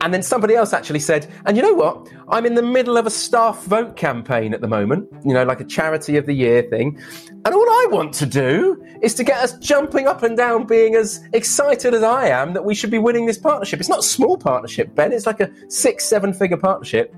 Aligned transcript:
And 0.00 0.12
then 0.12 0.22
somebody 0.22 0.54
else 0.54 0.72
actually 0.72 1.00
said, 1.00 1.26
and 1.46 1.56
you 1.56 1.62
know 1.62 1.72
what? 1.72 2.08
I'm 2.28 2.44
in 2.44 2.54
the 2.54 2.62
middle 2.62 2.96
of 2.96 3.06
a 3.06 3.10
staff 3.10 3.64
vote 3.64 3.96
campaign 3.96 4.52
at 4.52 4.60
the 4.60 4.68
moment, 4.68 5.08
you 5.24 5.32
know, 5.32 5.44
like 5.44 5.60
a 5.60 5.64
charity 5.64 6.16
of 6.16 6.26
the 6.26 6.34
year 6.34 6.62
thing. 6.62 7.00
And 7.44 7.54
all 7.54 7.68
I 7.68 7.86
want 7.90 8.12
to 8.14 8.26
do 8.26 8.82
is 9.00 9.14
to 9.14 9.24
get 9.24 9.38
us 9.38 9.56
jumping 9.58 10.06
up 10.06 10.22
and 10.22 10.36
down, 10.36 10.66
being 10.66 10.94
as 10.96 11.24
excited 11.32 11.94
as 11.94 12.02
I 12.02 12.28
am 12.28 12.52
that 12.54 12.64
we 12.64 12.74
should 12.74 12.90
be 12.90 12.98
winning 12.98 13.26
this 13.26 13.38
partnership. 13.38 13.80
It's 13.80 13.88
not 13.88 14.00
a 14.00 14.02
small 14.02 14.36
partnership, 14.36 14.94
Ben. 14.94 15.12
It's 15.12 15.26
like 15.26 15.40
a 15.40 15.50
six, 15.68 16.04
seven 16.04 16.32
figure 16.32 16.56
partnership. 16.56 17.14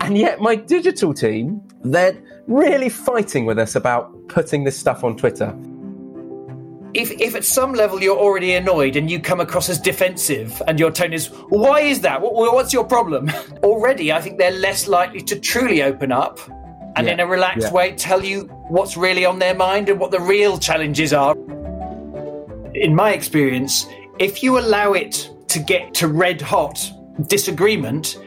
And 0.00 0.16
yet 0.16 0.40
my 0.40 0.54
digital 0.54 1.12
team, 1.12 1.60
they're 1.84 2.16
really 2.46 2.88
fighting 2.88 3.44
with 3.44 3.58
us 3.58 3.74
about 3.74 4.28
putting 4.28 4.64
this 4.64 4.78
stuff 4.78 5.04
on 5.04 5.16
Twitter 5.16 5.56
if, 6.94 7.10
if 7.12 7.34
at 7.34 7.44
some 7.44 7.72
level 7.72 8.02
you're 8.02 8.16
already 8.16 8.54
annoyed 8.54 8.96
and 8.96 9.10
you 9.10 9.20
come 9.20 9.40
across 9.40 9.68
as 9.68 9.78
defensive 9.78 10.60
and 10.66 10.78
your 10.78 10.90
tone 10.90 11.12
is, 11.12 11.28
why 11.48 11.80
is 11.80 12.00
that? 12.00 12.20
What, 12.20 12.34
what's 12.34 12.72
your 12.72 12.84
problem? 12.84 13.30
already, 13.62 14.12
I 14.12 14.20
think 14.20 14.38
they're 14.38 14.50
less 14.50 14.86
likely 14.88 15.20
to 15.22 15.38
truly 15.38 15.82
open 15.82 16.12
up 16.12 16.38
and 16.96 17.06
yeah. 17.06 17.14
in 17.14 17.20
a 17.20 17.26
relaxed 17.26 17.68
yeah. 17.68 17.72
way 17.72 17.92
tell 17.94 18.24
you 18.24 18.42
what's 18.68 18.96
really 18.96 19.24
on 19.24 19.38
their 19.38 19.54
mind 19.54 19.88
and 19.88 19.98
what 19.98 20.10
the 20.10 20.20
real 20.20 20.58
challenges 20.58 21.12
are. 21.12 21.34
In 22.74 22.94
my 22.94 23.12
experience, 23.12 23.86
if 24.18 24.42
you 24.42 24.58
allow 24.58 24.92
it 24.92 25.30
to 25.48 25.58
get 25.58 25.94
to 25.94 26.08
red 26.08 26.40
hot 26.40 26.78
disagreement, 27.28 28.18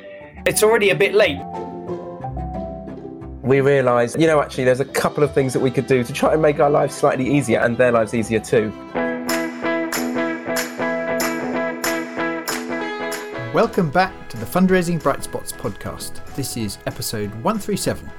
it's 0.45 0.63
already 0.63 0.89
a 0.89 0.95
bit 0.95 1.13
late 1.13 1.39
we 3.45 3.61
realised, 3.61 4.19
you 4.19 4.25
know, 4.25 4.41
actually, 4.41 4.63
there's 4.63 4.79
a 4.79 4.85
couple 4.85 5.23
of 5.23 5.31
things 5.31 5.53
that 5.53 5.59
we 5.59 5.69
could 5.69 5.85
do 5.85 6.03
to 6.03 6.11
try 6.11 6.33
and 6.33 6.41
make 6.41 6.59
our 6.59 6.69
lives 6.69 6.95
slightly 6.95 7.27
easier 7.27 7.59
and 7.59 7.77
their 7.77 7.91
lives 7.91 8.15
easier 8.15 8.39
too. 8.39 8.73
Welcome 13.53 13.91
back 13.91 14.27
to 14.29 14.37
the 14.37 14.47
Fundraising 14.47 15.01
Bright 15.01 15.23
Spots 15.23 15.51
podcast. 15.51 16.25
This 16.35 16.57
is 16.57 16.79
episode 16.87 17.29
137. 17.43 18.09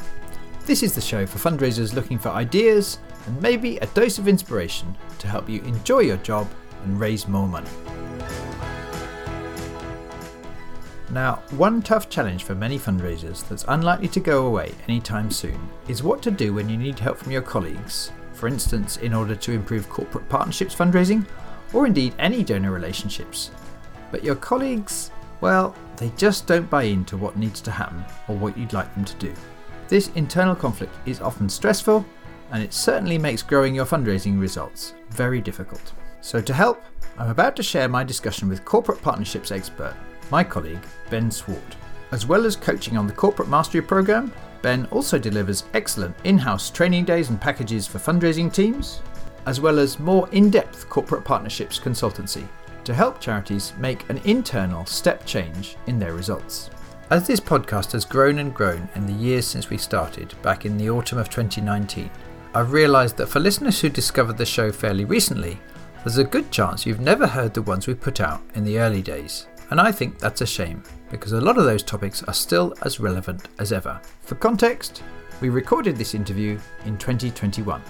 This 0.65 0.85
is 0.85 0.95
the 0.95 1.01
show 1.01 1.27
for 1.27 1.39
fundraisers 1.39 1.93
looking 1.93 2.21
for 2.21 2.29
ideas 2.29 3.01
and 3.27 3.43
maybe 3.43 3.79
a 3.79 3.87
dose 3.89 4.19
of 4.19 4.29
inspiration 4.29 4.97
to 5.19 5.27
help 5.27 5.49
you 5.49 5.61
enjoy 5.63 6.01
your 6.01 6.19
job 6.19 6.49
and 6.85 7.01
raise 7.01 7.27
more 7.27 7.49
money. 7.49 7.69
Now, 11.17 11.37
one 11.53 11.81
tough 11.81 12.11
challenge 12.11 12.45
for 12.45 12.55
many 12.55 12.79
fundraisers 12.79 13.49
that's 13.49 13.65
unlikely 13.69 14.09
to 14.09 14.21
go 14.21 14.49
away 14.49 14.75
anytime 14.87 15.31
soon 15.31 15.59
is 15.89 16.03
what 16.03 16.21
to 16.21 16.31
do 16.31 16.53
when 16.53 16.69
you 16.69 16.77
need 16.77 16.99
help 16.99 17.17
from 17.17 17.33
your 17.33 17.41
colleagues, 17.41 18.13
for 18.35 18.49
instance, 18.49 18.99
in 18.99 19.15
order 19.15 19.35
to 19.35 19.53
improve 19.53 19.89
corporate 19.89 20.29
partnerships 20.29 20.75
fundraising, 20.75 21.27
or 21.73 21.87
indeed 21.87 22.13
any 22.19 22.45
donor 22.45 22.71
relationships. 22.71 23.51
But 24.11 24.25
your 24.25 24.35
colleagues, 24.35 25.11
well, 25.41 25.75
they 25.97 26.13
just 26.19 26.47
don't 26.47 26.69
buy 26.69 26.83
into 26.83 27.17
what 27.17 27.39
needs 27.39 27.63
to 27.63 27.71
happen 27.71 28.05
or 28.29 28.37
what 28.37 28.59
you'd 28.59 28.75
like 28.75 28.95
them 28.95 29.07
to 29.07 29.15
do. 29.15 29.33
This 29.89 30.11
internal 30.17 30.55
conflict 30.55 30.93
is 31.07 31.23
often 31.23 31.49
stressful, 31.49 32.05
and 32.53 32.63
it 32.63 32.75
certainly 32.75 33.17
makes 33.17 33.41
growing 33.41 33.75
your 33.75 33.87
fundraising 33.87 34.39
results 34.39 34.93
very 35.09 35.41
difficult. 35.41 35.95
So, 36.21 36.43
to 36.43 36.53
help, 36.53 36.83
I'm 37.17 37.31
about 37.31 37.57
to 37.57 37.63
share 37.63 37.89
my 37.89 38.05
discussion 38.05 38.51
with 38.51 38.67
corporate 38.67 39.01
partnerships 39.01 39.51
expert 39.51 39.97
my 40.31 40.43
colleague 40.45 40.85
Ben 41.11 41.31
Swart. 41.31 41.77
As 42.13 42.27
well 42.27 42.47
as 42.47 42.57
coaching 42.57 42.97
on 42.97 43.07
the 43.07 43.13
Corporate 43.13 43.49
Mastery 43.49 43.83
Programme, 43.83 44.33
Ben 44.63 44.87
also 44.87 45.19
delivers 45.19 45.65
excellent 45.75 46.17
in 46.25 46.39
house 46.39 46.71
training 46.71 47.05
days 47.05 47.31
and 47.31 47.41
packages 47.41 47.87
for 47.87 47.99
fundraising 47.99 48.53
teams, 48.53 49.03
as 49.47 49.61
well 49.61 49.79
as 49.79 49.99
more 49.99 50.29
in 50.31 50.51
depth 50.51 50.89
corporate 50.89 51.25
partnerships 51.25 51.79
consultancy 51.79 52.47
to 52.85 52.95
help 52.95 53.21
charities 53.21 53.73
make 53.79 54.09
an 54.09 54.19
internal 54.25 54.87
step 54.87 55.25
change 55.27 55.77
in 55.87 55.99
their 55.99 56.15
results. 56.15 56.71
As 57.11 57.27
this 57.27 57.41
podcast 57.41 57.93
has 57.93 58.05
grown 58.05 58.39
and 58.39 58.53
grown 58.55 58.89
in 58.95 59.07
the 59.07 59.13
years 59.13 59.47
since 59.47 59.71
we 59.71 59.79
started 59.79 60.35
back 60.43 60.67
in 60.67 60.77
the 60.77 60.91
autumn 60.91 61.19
of 61.19 61.29
2019, 61.29 62.11
I've 62.55 62.73
realised 62.73 63.17
that 63.19 63.29
for 63.29 63.39
listeners 63.39 63.81
who 63.81 63.89
discovered 63.89 64.39
the 64.39 64.47
show 64.47 64.73
fairly 64.73 65.05
recently, 65.05 65.61
there's 65.99 66.19
a 66.19 66.25
good 66.25 66.51
chance 66.51 66.87
you've 66.87 67.01
never 67.01 67.27
heard 67.27 67.55
the 67.55 67.63
ones 67.63 67.87
we 67.87 67.95
put 67.95 68.21
out 68.21 68.41
in 68.55 68.65
the 68.65 68.79
early 68.79 69.03
days. 69.03 69.47
And 69.69 69.81
I 69.81 69.91
think 69.91 70.21
that's 70.21 70.43
a 70.43 70.47
shame, 70.47 70.85
because 71.11 71.33
a 71.33 71.41
lot 71.41 71.59
of 71.59 71.65
those 71.65 71.83
topics 71.83 72.23
are 72.23 72.35
still 72.35 72.73
as 72.83 73.01
relevant 73.01 73.49
as 73.59 73.73
ever. 73.73 74.01
For 74.21 74.37
context, 74.37 75.03
we 75.41 75.49
recorded 75.49 75.97
this 75.97 76.15
interview 76.15 76.57
in 76.85 76.97
2021. 76.99 77.83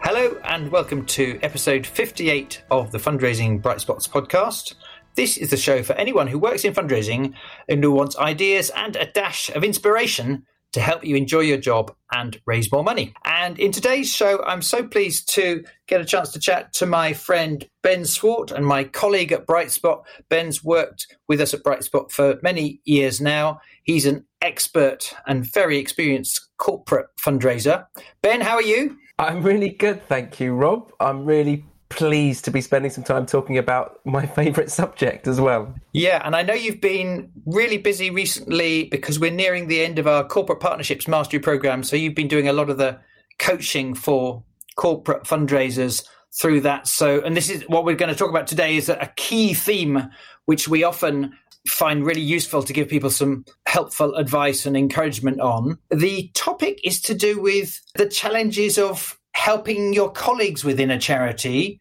Hello, 0.00 0.36
and 0.42 0.72
welcome 0.72 1.06
to 1.06 1.38
episode 1.42 1.86
58 1.86 2.64
of 2.72 2.90
the 2.90 2.98
Fundraising 2.98 3.62
Bright 3.62 3.82
Spots 3.82 4.08
podcast. 4.08 4.74
This 5.14 5.36
is 5.36 5.50
the 5.50 5.56
show 5.56 5.84
for 5.84 5.92
anyone 5.92 6.26
who 6.26 6.40
works 6.40 6.64
in 6.64 6.74
fundraising 6.74 7.34
and 7.68 7.84
who 7.84 7.92
wants 7.92 8.18
ideas 8.18 8.70
and 8.70 8.96
a 8.96 9.06
dash 9.06 9.50
of 9.50 9.62
inspiration 9.62 10.44
to 10.74 10.80
help 10.80 11.04
you 11.04 11.16
enjoy 11.16 11.40
your 11.40 11.56
job 11.56 11.94
and 12.12 12.40
raise 12.46 12.70
more 12.70 12.84
money. 12.84 13.14
And 13.24 13.58
in 13.58 13.72
today's 13.72 14.12
show, 14.12 14.42
I'm 14.44 14.62
so 14.62 14.86
pleased 14.86 15.32
to 15.34 15.64
get 15.86 16.00
a 16.00 16.04
chance 16.04 16.30
to 16.32 16.40
chat 16.40 16.72
to 16.74 16.86
my 16.86 17.12
friend 17.12 17.68
Ben 17.82 18.04
Swart 18.04 18.50
and 18.50 18.66
my 18.66 18.84
colleague 18.84 19.32
at 19.32 19.46
Brightspot. 19.46 20.02
Ben's 20.28 20.62
worked 20.62 21.06
with 21.28 21.40
us 21.40 21.54
at 21.54 21.62
Brightspot 21.62 22.10
for 22.10 22.38
many 22.42 22.80
years 22.84 23.20
now. 23.20 23.60
He's 23.84 24.04
an 24.04 24.24
expert 24.42 25.14
and 25.26 25.50
very 25.50 25.78
experienced 25.78 26.48
corporate 26.58 27.06
fundraiser. 27.24 27.86
Ben, 28.22 28.40
how 28.40 28.54
are 28.54 28.62
you? 28.62 28.98
I'm 29.18 29.42
really 29.42 29.70
good, 29.70 30.06
thank 30.08 30.40
you, 30.40 30.54
Rob. 30.54 30.90
I'm 30.98 31.24
really 31.24 31.64
pleased 31.94 32.44
to 32.44 32.50
be 32.50 32.60
spending 32.60 32.90
some 32.90 33.04
time 33.04 33.26
talking 33.26 33.58
about 33.58 34.00
my 34.04 34.26
favourite 34.26 34.70
subject 34.70 35.26
as 35.26 35.40
well. 35.40 35.74
Yeah, 35.92 36.20
and 36.24 36.34
I 36.34 36.42
know 36.42 36.54
you've 36.54 36.80
been 36.80 37.30
really 37.46 37.78
busy 37.78 38.10
recently 38.10 38.84
because 38.84 39.18
we're 39.18 39.30
nearing 39.30 39.68
the 39.68 39.84
end 39.84 39.98
of 39.98 40.06
our 40.06 40.24
corporate 40.24 40.60
partnerships 40.60 41.08
mastery 41.08 41.40
program. 41.40 41.82
So 41.82 41.96
you've 41.96 42.14
been 42.14 42.28
doing 42.28 42.48
a 42.48 42.52
lot 42.52 42.70
of 42.70 42.78
the 42.78 42.98
coaching 43.38 43.94
for 43.94 44.42
corporate 44.76 45.24
fundraisers 45.24 46.06
through 46.40 46.62
that. 46.62 46.88
So, 46.88 47.20
and 47.20 47.36
this 47.36 47.48
is 47.48 47.62
what 47.68 47.84
we're 47.84 47.94
going 47.94 48.12
to 48.12 48.18
talk 48.18 48.30
about 48.30 48.46
today 48.46 48.76
is 48.76 48.88
a 48.88 49.12
key 49.16 49.54
theme 49.54 50.10
which 50.46 50.68
we 50.68 50.82
often 50.84 51.32
find 51.68 52.04
really 52.04 52.20
useful 52.20 52.62
to 52.62 52.72
give 52.72 52.88
people 52.88 53.10
some 53.10 53.44
helpful 53.66 54.14
advice 54.16 54.66
and 54.66 54.76
encouragement 54.76 55.40
on. 55.40 55.78
The 55.90 56.30
topic 56.34 56.80
is 56.84 57.00
to 57.02 57.14
do 57.14 57.40
with 57.40 57.80
the 57.94 58.06
challenges 58.06 58.78
of 58.78 59.18
helping 59.34 59.94
your 59.94 60.10
colleagues 60.10 60.64
within 60.64 60.90
a 60.90 60.98
charity 60.98 61.80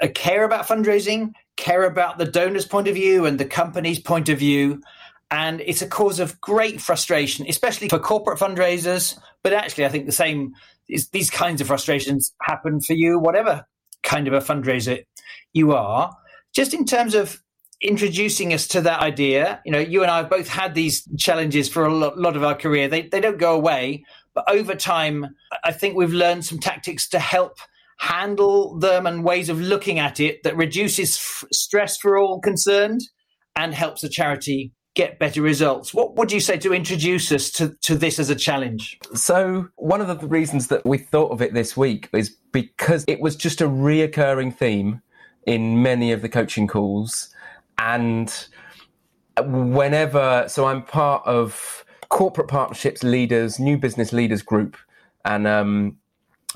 Uh, 0.00 0.08
care 0.14 0.44
about 0.44 0.66
fundraising, 0.66 1.32
care 1.56 1.84
about 1.84 2.18
the 2.18 2.24
donor's 2.24 2.66
point 2.66 2.88
of 2.88 2.94
view 2.94 3.26
and 3.26 3.38
the 3.38 3.44
company's 3.44 3.98
point 3.98 4.28
of 4.28 4.38
view. 4.38 4.82
And 5.30 5.60
it's 5.62 5.82
a 5.82 5.86
cause 5.86 6.20
of 6.20 6.40
great 6.40 6.80
frustration, 6.80 7.46
especially 7.48 7.88
for 7.88 7.98
corporate 7.98 8.38
fundraisers. 8.38 9.18
But 9.42 9.52
actually, 9.52 9.86
I 9.86 9.88
think 9.88 10.06
the 10.06 10.12
same 10.12 10.54
these 11.12 11.30
kinds 11.30 11.60
of 11.60 11.66
frustrations 11.66 12.34
happen 12.42 12.80
for 12.80 12.92
you, 12.92 13.18
whatever 13.18 13.66
kind 14.02 14.28
of 14.28 14.34
a 14.34 14.40
fundraiser 14.40 15.02
you 15.52 15.72
are. 15.72 16.14
Just 16.54 16.74
in 16.74 16.84
terms 16.84 17.14
of 17.14 17.42
introducing 17.80 18.52
us 18.52 18.68
to 18.68 18.80
that 18.82 19.00
idea, 19.00 19.60
you 19.64 19.72
know, 19.72 19.78
you 19.78 20.02
and 20.02 20.10
I 20.10 20.18
have 20.18 20.30
both 20.30 20.48
had 20.48 20.74
these 20.74 21.08
challenges 21.18 21.68
for 21.68 21.84
a 21.84 21.92
lot 21.92 22.36
of 22.36 22.44
our 22.44 22.54
career. 22.54 22.88
They, 22.88 23.02
they 23.02 23.20
don't 23.20 23.38
go 23.38 23.54
away, 23.54 24.04
but 24.34 24.44
over 24.48 24.74
time, 24.74 25.34
I 25.64 25.72
think 25.72 25.96
we've 25.96 26.12
learned 26.12 26.44
some 26.44 26.58
tactics 26.58 27.08
to 27.10 27.18
help 27.18 27.58
handle 27.98 28.78
them 28.78 29.06
and 29.06 29.24
ways 29.24 29.48
of 29.48 29.60
looking 29.60 29.98
at 29.98 30.20
it 30.20 30.42
that 30.42 30.56
reduces 30.56 31.16
f- 31.16 31.44
stress 31.52 31.96
for 31.96 32.18
all 32.18 32.40
concerned 32.40 33.00
and 33.56 33.74
helps 33.74 34.02
the 34.02 34.08
charity 34.08 34.72
get 34.94 35.18
better 35.18 35.42
results. 35.42 35.92
What 35.92 36.16
would 36.16 36.30
you 36.30 36.40
say 36.40 36.56
to 36.58 36.72
introduce 36.72 37.30
us 37.32 37.50
to, 37.52 37.74
to 37.82 37.96
this 37.96 38.18
as 38.18 38.30
a 38.30 38.34
challenge? 38.34 38.98
So, 39.14 39.68
one 39.76 40.00
of 40.00 40.20
the 40.20 40.26
reasons 40.26 40.68
that 40.68 40.84
we 40.84 40.98
thought 40.98 41.32
of 41.32 41.42
it 41.42 41.52
this 41.52 41.76
week 41.76 42.08
is 42.12 42.36
because 42.52 43.04
it 43.08 43.20
was 43.20 43.36
just 43.36 43.60
a 43.60 43.68
reoccurring 43.68 44.56
theme 44.56 45.02
in 45.46 45.82
many 45.82 46.12
of 46.12 46.22
the 46.22 46.28
coaching 46.28 46.66
calls. 46.66 47.28
And 47.78 48.32
whenever, 49.42 50.44
so 50.48 50.66
I'm 50.66 50.82
part 50.82 51.26
of 51.26 51.84
corporate 52.08 52.48
partnerships 52.48 53.02
leaders, 53.02 53.58
new 53.58 53.76
business 53.76 54.12
leaders 54.12 54.42
group, 54.42 54.76
and 55.24 55.46
um, 55.46 55.96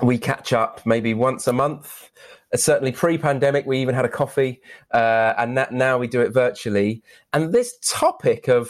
we 0.01 0.17
catch 0.17 0.53
up 0.53 0.85
maybe 0.85 1.13
once 1.13 1.47
a 1.47 1.53
month. 1.53 2.09
Uh, 2.53 2.57
certainly 2.57 2.91
pre-pandemic, 2.91 3.65
we 3.65 3.79
even 3.79 3.95
had 3.95 4.05
a 4.05 4.09
coffee, 4.09 4.61
uh, 4.93 5.33
and 5.37 5.57
that, 5.57 5.73
now 5.73 5.97
we 5.97 6.07
do 6.07 6.21
it 6.21 6.33
virtually. 6.33 7.03
And 7.33 7.53
this 7.53 7.77
topic 7.85 8.47
of 8.47 8.69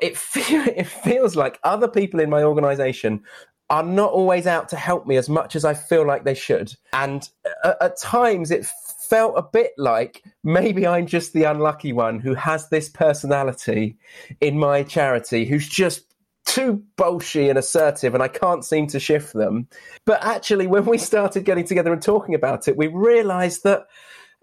it, 0.00 0.16
feel, 0.16 0.62
it 0.66 0.86
feels 0.86 1.36
like 1.36 1.58
other 1.64 1.88
people 1.88 2.20
in 2.20 2.30
my 2.30 2.42
organisation 2.42 3.22
are 3.68 3.84
not 3.84 4.10
always 4.10 4.46
out 4.46 4.68
to 4.68 4.76
help 4.76 5.06
me 5.06 5.16
as 5.16 5.28
much 5.28 5.54
as 5.54 5.64
I 5.64 5.74
feel 5.74 6.04
like 6.06 6.24
they 6.24 6.34
should. 6.34 6.74
And 6.92 7.28
uh, 7.44 7.68
at, 7.68 7.82
at 7.82 7.96
times, 7.98 8.50
it 8.50 8.66
felt 9.08 9.34
a 9.36 9.42
bit 9.42 9.72
like 9.76 10.22
maybe 10.44 10.86
I'm 10.86 11.06
just 11.06 11.32
the 11.32 11.44
unlucky 11.44 11.92
one 11.92 12.20
who 12.20 12.34
has 12.34 12.68
this 12.68 12.88
personality 12.88 13.96
in 14.40 14.58
my 14.58 14.84
charity 14.84 15.44
who's 15.44 15.68
just 15.68 16.09
too 16.46 16.82
bolshy 16.96 17.48
and 17.48 17.58
assertive 17.58 18.14
and 18.14 18.22
I 18.22 18.28
can't 18.28 18.64
seem 18.64 18.86
to 18.88 19.00
shift 19.00 19.32
them. 19.34 19.68
But 20.04 20.24
actually, 20.24 20.66
when 20.66 20.84
we 20.84 20.98
started 20.98 21.44
getting 21.44 21.64
together 21.64 21.92
and 21.92 22.02
talking 22.02 22.34
about 22.34 22.68
it, 22.68 22.76
we 22.76 22.86
realized 22.88 23.64
that 23.64 23.86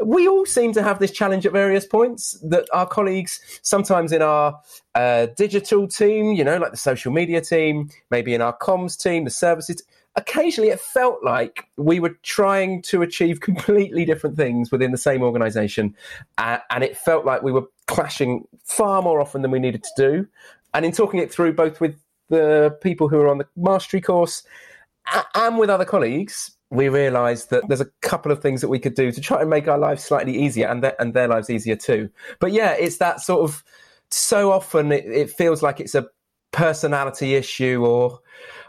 we 0.03 0.27
all 0.27 0.45
seem 0.45 0.73
to 0.73 0.83
have 0.83 0.99
this 0.99 1.11
challenge 1.11 1.45
at 1.45 1.51
various 1.51 1.85
points 1.85 2.39
that 2.43 2.67
our 2.71 2.85
colleagues, 2.85 3.41
sometimes 3.63 4.11
in 4.11 4.21
our 4.21 4.59
uh, 4.93 5.27
digital 5.35 5.87
team, 5.87 6.33
you 6.33 6.43
know, 6.43 6.57
like 6.57 6.71
the 6.71 6.77
social 6.77 7.11
media 7.11 7.41
team, 7.41 7.89
maybe 8.11 8.35
in 8.35 8.41
our 8.41 8.55
comms 8.57 9.01
team, 9.01 9.23
the 9.23 9.31
services, 9.31 9.81
occasionally 10.15 10.69
it 10.69 10.79
felt 10.79 11.23
like 11.23 11.67
we 11.77 11.99
were 11.99 12.17
trying 12.23 12.81
to 12.81 13.01
achieve 13.01 13.39
completely 13.39 14.05
different 14.05 14.35
things 14.35 14.71
within 14.71 14.91
the 14.91 14.97
same 14.97 15.23
organization. 15.23 15.95
Uh, 16.37 16.57
and 16.69 16.83
it 16.83 16.97
felt 16.97 17.25
like 17.25 17.41
we 17.41 17.51
were 17.51 17.65
clashing 17.87 18.43
far 18.65 19.01
more 19.01 19.21
often 19.21 19.41
than 19.41 19.51
we 19.51 19.59
needed 19.59 19.83
to 19.83 19.91
do. 19.97 20.27
And 20.73 20.85
in 20.85 20.91
talking 20.91 21.19
it 21.19 21.31
through, 21.31 21.53
both 21.53 21.81
with 21.81 21.95
the 22.29 22.77
people 22.81 23.07
who 23.07 23.19
are 23.19 23.27
on 23.27 23.37
the 23.37 23.47
mastery 23.55 24.01
course 24.01 24.43
and 25.35 25.57
with 25.57 25.69
other 25.69 25.85
colleagues, 25.85 26.51
we 26.69 26.89
realised 26.89 27.49
that 27.49 27.67
there's 27.67 27.81
a 27.81 27.89
couple 28.01 28.31
of 28.31 28.41
things 28.41 28.61
that 28.61 28.67
we 28.67 28.79
could 28.79 28.93
do 28.93 29.11
to 29.11 29.21
try 29.21 29.41
and 29.41 29.49
make 29.49 29.67
our 29.67 29.77
lives 29.77 30.03
slightly 30.03 30.37
easier 30.37 30.67
and 30.67 30.83
their, 30.83 31.01
and 31.01 31.13
their 31.13 31.27
lives 31.27 31.49
easier 31.49 31.75
too. 31.75 32.09
But 32.39 32.51
yeah, 32.51 32.73
it's 32.73 32.97
that 32.97 33.21
sort 33.21 33.49
of 33.49 33.63
so 34.11 34.51
often 34.51 34.91
it, 34.91 35.05
it 35.05 35.29
feels 35.29 35.61
like 35.63 35.79
it's 35.79 35.95
a 35.95 36.07
personality 36.51 37.35
issue 37.35 37.85
or 37.85 38.19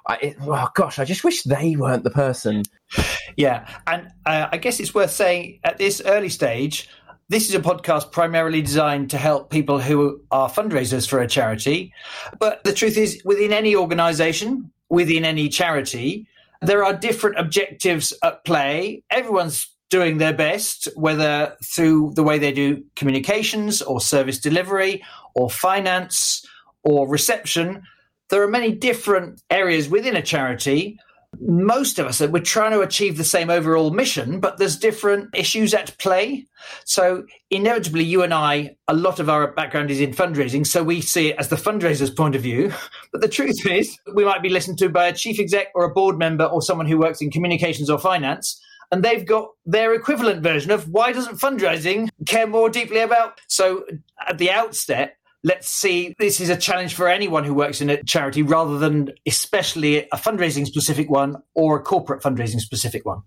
I, 0.07 0.19
it, 0.23 0.37
oh 0.43 0.69
gosh, 0.75 0.99
I 0.99 1.05
just 1.05 1.25
wish 1.25 1.43
they 1.43 1.77
weren't 1.77 2.05
the 2.05 2.11
person. 2.11 2.65
Yeah, 3.37 3.69
and 3.87 4.09
uh, 4.27 4.49
I 4.51 4.57
guess 4.57 4.81
it's 4.81 4.95
worth 4.95 5.13
saying 5.13 5.61
at 5.63 5.79
this 5.79 6.03
early 6.05 6.31
stage, 6.31 6.89
this 7.29 7.49
is 7.49 7.55
a 7.55 7.61
podcast 7.61 8.11
primarily 8.11 8.63
designed 8.63 9.11
to 9.11 9.19
help 9.19 9.51
people 9.51 9.79
who 9.79 10.21
are 10.31 10.49
fundraisers 10.49 11.07
for 11.07 11.21
a 11.21 11.29
charity. 11.29 11.93
But 12.39 12.65
the 12.65 12.73
truth 12.73 12.97
is, 12.97 13.21
within 13.25 13.53
any 13.53 13.77
organization, 13.77 14.71
within 14.89 15.25
any 15.25 15.51
charity, 15.51 16.27
there 16.63 16.83
are 16.85 16.95
different 16.95 17.39
objectives 17.39 18.15
at 18.23 18.45
play. 18.45 19.03
Everyone's 19.11 19.69
doing 19.91 20.19
their 20.19 20.33
best, 20.33 20.89
whether 20.97 21.55
through 21.63 22.13
the 22.15 22.23
way 22.23 22.39
they 22.39 22.53
do 22.53 22.83
communications 22.97 23.83
or 23.83 24.01
service 24.01 24.39
delivery 24.39 25.03
or 25.35 25.51
finance 25.51 26.47
or 26.83 27.09
reception. 27.09 27.83
There 28.31 28.43
are 28.43 28.49
many 28.49 28.73
different 28.73 29.43
areas 29.51 29.89
within 29.89 30.17
a 30.17 30.23
charity 30.23 30.99
most 31.41 31.99
of 31.99 32.07
us 32.07 32.21
we're 32.21 32.41
trying 32.41 32.73
to 32.73 32.81
achieve 32.81 33.17
the 33.17 33.25
same 33.25 33.51
overall 33.51 33.91
mission 33.91 34.41
but 34.41 34.57
there's 34.59 34.77
different 34.77 35.29
issues 35.35 35.75
at 35.75 35.97
play. 35.99 36.47
So 36.85 37.25
inevitably 37.51 38.05
you 38.05 38.23
and 38.23 38.35
i 38.35 38.77
a 38.89 38.95
lot 38.95 39.21
of 39.21 39.29
our 39.29 39.53
background 39.53 39.91
is 39.91 40.01
in 40.01 40.13
fundraising 40.13 40.67
so 40.67 40.83
we 40.83 41.01
see 41.01 41.29
it 41.29 41.37
as 41.39 41.49
the 41.49 41.57
fundraiser's 41.57 42.11
point 42.11 42.35
of 42.35 42.43
view. 42.43 42.73
But 43.13 43.23
the 43.23 43.29
truth 43.29 43.65
is 43.67 43.99
we 44.15 44.25
might 44.25 44.43
be 44.43 44.51
listened 44.51 44.79
to 44.79 44.89
by 44.89 45.07
a 45.07 45.15
chief 45.15 45.41
exec 45.41 45.69
or 45.75 45.85
a 45.85 45.93
board 45.93 46.19
member 46.19 46.45
or 46.45 46.61
someone 46.61 46.87
who 46.87 46.99
works 46.99 47.23
in 47.23 47.31
communications 47.31 47.89
or 47.89 47.99
finance 47.99 48.61
and 48.91 49.03
they've 49.03 49.27
got 49.27 49.51
their 49.67 49.95
equivalent 49.95 50.43
version 50.43 50.71
of 50.71 50.89
why 50.89 51.13
doesn't 51.13 51.41
fundraising 51.41 52.09
care 52.27 52.47
more 52.47 52.71
deeply 52.71 53.01
about 53.01 53.41
so 53.49 53.85
at 54.27 54.39
the 54.39 54.51
outset 54.51 55.17
let's 55.49 55.69
see 55.69 56.15
this 56.19 56.41
is 56.41 56.51
a 56.51 56.57
challenge 56.57 56.95
for 56.95 57.09
anyone 57.09 57.43
who 57.43 57.55
works 57.55 57.81
in 57.81 57.89
a 57.89 58.03
charity 58.03 58.43
rather 58.43 58.79
than 58.79 59.11
especially 59.27 60.01
a 60.13 60.17
fundraising 60.17 60.67
specific 60.67 61.09
one 61.09 61.37
or 61.55 61.79
a 61.79 61.83
corporate 61.83 62.23
fundraising 62.23 62.61
specific 62.61 63.05
one. 63.07 63.23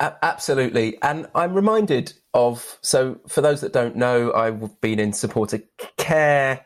Absolutely. 0.00 1.00
And 1.02 1.28
i'm 1.34 1.54
reminded 1.54 2.12
of 2.34 2.78
so 2.82 3.20
for 3.28 3.40
those 3.40 3.60
that 3.60 3.72
don't 3.72 3.96
know 3.96 4.32
i've 4.32 4.80
been 4.80 4.98
in 4.98 5.12
supporter 5.12 5.60
care. 5.96 6.64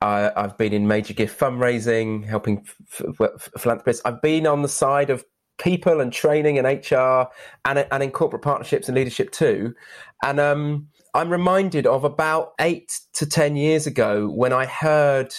Uh, 0.00 0.30
i've 0.36 0.56
been 0.56 0.72
in 0.72 0.86
major 0.86 1.14
gift 1.14 1.38
fundraising 1.38 2.24
helping 2.24 2.64
f- 2.92 3.02
f- 3.20 3.48
philanthropists. 3.58 4.02
I've 4.04 4.22
been 4.22 4.46
on 4.46 4.62
the 4.62 4.68
side 4.68 5.10
of 5.10 5.24
people 5.58 6.00
and 6.00 6.12
training 6.12 6.58
and 6.58 6.66
hr 6.66 7.24
and, 7.64 7.86
and 7.90 8.02
in 8.02 8.10
corporate 8.10 8.42
partnerships 8.42 8.88
and 8.88 8.96
leadership 8.96 9.30
too. 9.30 9.74
And 10.22 10.40
um, 10.40 10.88
I'm 11.14 11.30
reminded 11.30 11.86
of 11.86 12.02
about 12.02 12.54
eight 12.58 13.00
to 13.14 13.24
10 13.24 13.54
years 13.54 13.86
ago 13.86 14.28
when 14.28 14.52
I 14.52 14.66
heard 14.66 15.32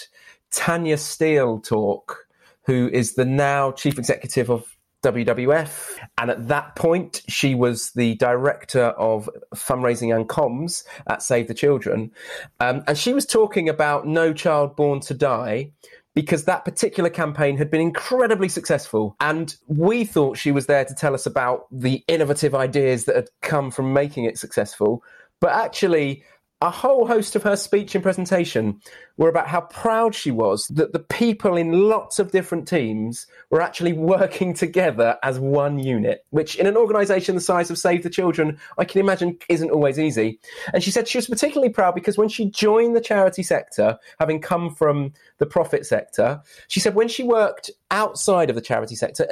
Tanya 0.50 0.96
Steele 0.96 1.60
talk, 1.60 2.26
who 2.64 2.88
is 2.92 3.14
the 3.14 3.26
now 3.26 3.72
chief 3.72 3.98
executive 3.98 4.50
of 4.50 4.74
WWF. 5.02 5.98
And 6.16 6.30
at 6.30 6.48
that 6.48 6.76
point, 6.76 7.22
she 7.28 7.54
was 7.54 7.92
the 7.92 8.14
director 8.14 8.86
of 8.86 9.28
fundraising 9.54 10.16
and 10.16 10.26
comms 10.28 10.84
at 11.08 11.22
Save 11.22 11.48
the 11.48 11.54
Children. 11.54 12.10
Um, 12.58 12.82
and 12.86 12.96
she 12.96 13.12
was 13.12 13.26
talking 13.26 13.68
about 13.68 14.06
No 14.06 14.32
Child 14.32 14.76
Born 14.76 15.00
to 15.00 15.14
Die 15.14 15.70
because 16.14 16.44
that 16.44 16.64
particular 16.64 17.10
campaign 17.10 17.58
had 17.58 17.70
been 17.70 17.82
incredibly 17.82 18.48
successful. 18.48 19.14
And 19.20 19.54
we 19.66 20.04
thought 20.04 20.38
she 20.38 20.50
was 20.50 20.64
there 20.64 20.86
to 20.86 20.94
tell 20.94 21.12
us 21.12 21.26
about 21.26 21.66
the 21.70 22.02
innovative 22.08 22.54
ideas 22.54 23.04
that 23.04 23.16
had 23.16 23.28
come 23.42 23.70
from 23.70 23.92
making 23.92 24.24
it 24.24 24.38
successful. 24.38 25.04
But 25.40 25.52
actually, 25.52 26.24
a 26.62 26.70
whole 26.70 27.06
host 27.06 27.36
of 27.36 27.42
her 27.42 27.54
speech 27.54 27.94
and 27.94 28.02
presentation 28.02 28.80
were 29.18 29.28
about 29.28 29.46
how 29.46 29.60
proud 29.60 30.14
she 30.14 30.30
was 30.30 30.66
that 30.68 30.94
the 30.94 30.98
people 30.98 31.54
in 31.54 31.88
lots 31.88 32.18
of 32.18 32.30
different 32.30 32.66
teams 32.66 33.26
were 33.50 33.60
actually 33.60 33.92
working 34.14 34.54
together 34.54 35.18
as 35.22 35.38
one 35.38 35.78
unit, 35.78 36.24
which 36.30 36.56
in 36.56 36.66
an 36.66 36.76
organization 36.76 37.34
the 37.34 37.42
size 37.42 37.70
of 37.70 37.76
Save 37.76 38.02
the 38.02 38.10
Children, 38.10 38.58
I 38.78 38.86
can 38.86 39.00
imagine 39.00 39.38
isn't 39.50 39.70
always 39.70 39.98
easy. 39.98 40.40
And 40.72 40.82
she 40.82 40.90
said 40.90 41.06
she 41.06 41.18
was 41.18 41.26
particularly 41.26 41.72
proud 41.72 41.94
because 41.94 42.16
when 42.16 42.30
she 42.30 42.48
joined 42.48 42.96
the 42.96 43.02
charity 43.02 43.42
sector, 43.42 43.98
having 44.18 44.40
come 44.40 44.74
from 44.74 45.12
the 45.38 45.46
profit 45.46 45.84
sector, 45.84 46.40
she 46.68 46.80
said 46.80 46.94
when 46.94 47.08
she 47.08 47.22
worked 47.22 47.70
outside 47.90 48.48
of 48.48 48.56
the 48.56 48.62
charity 48.62 48.96
sector 48.96 49.28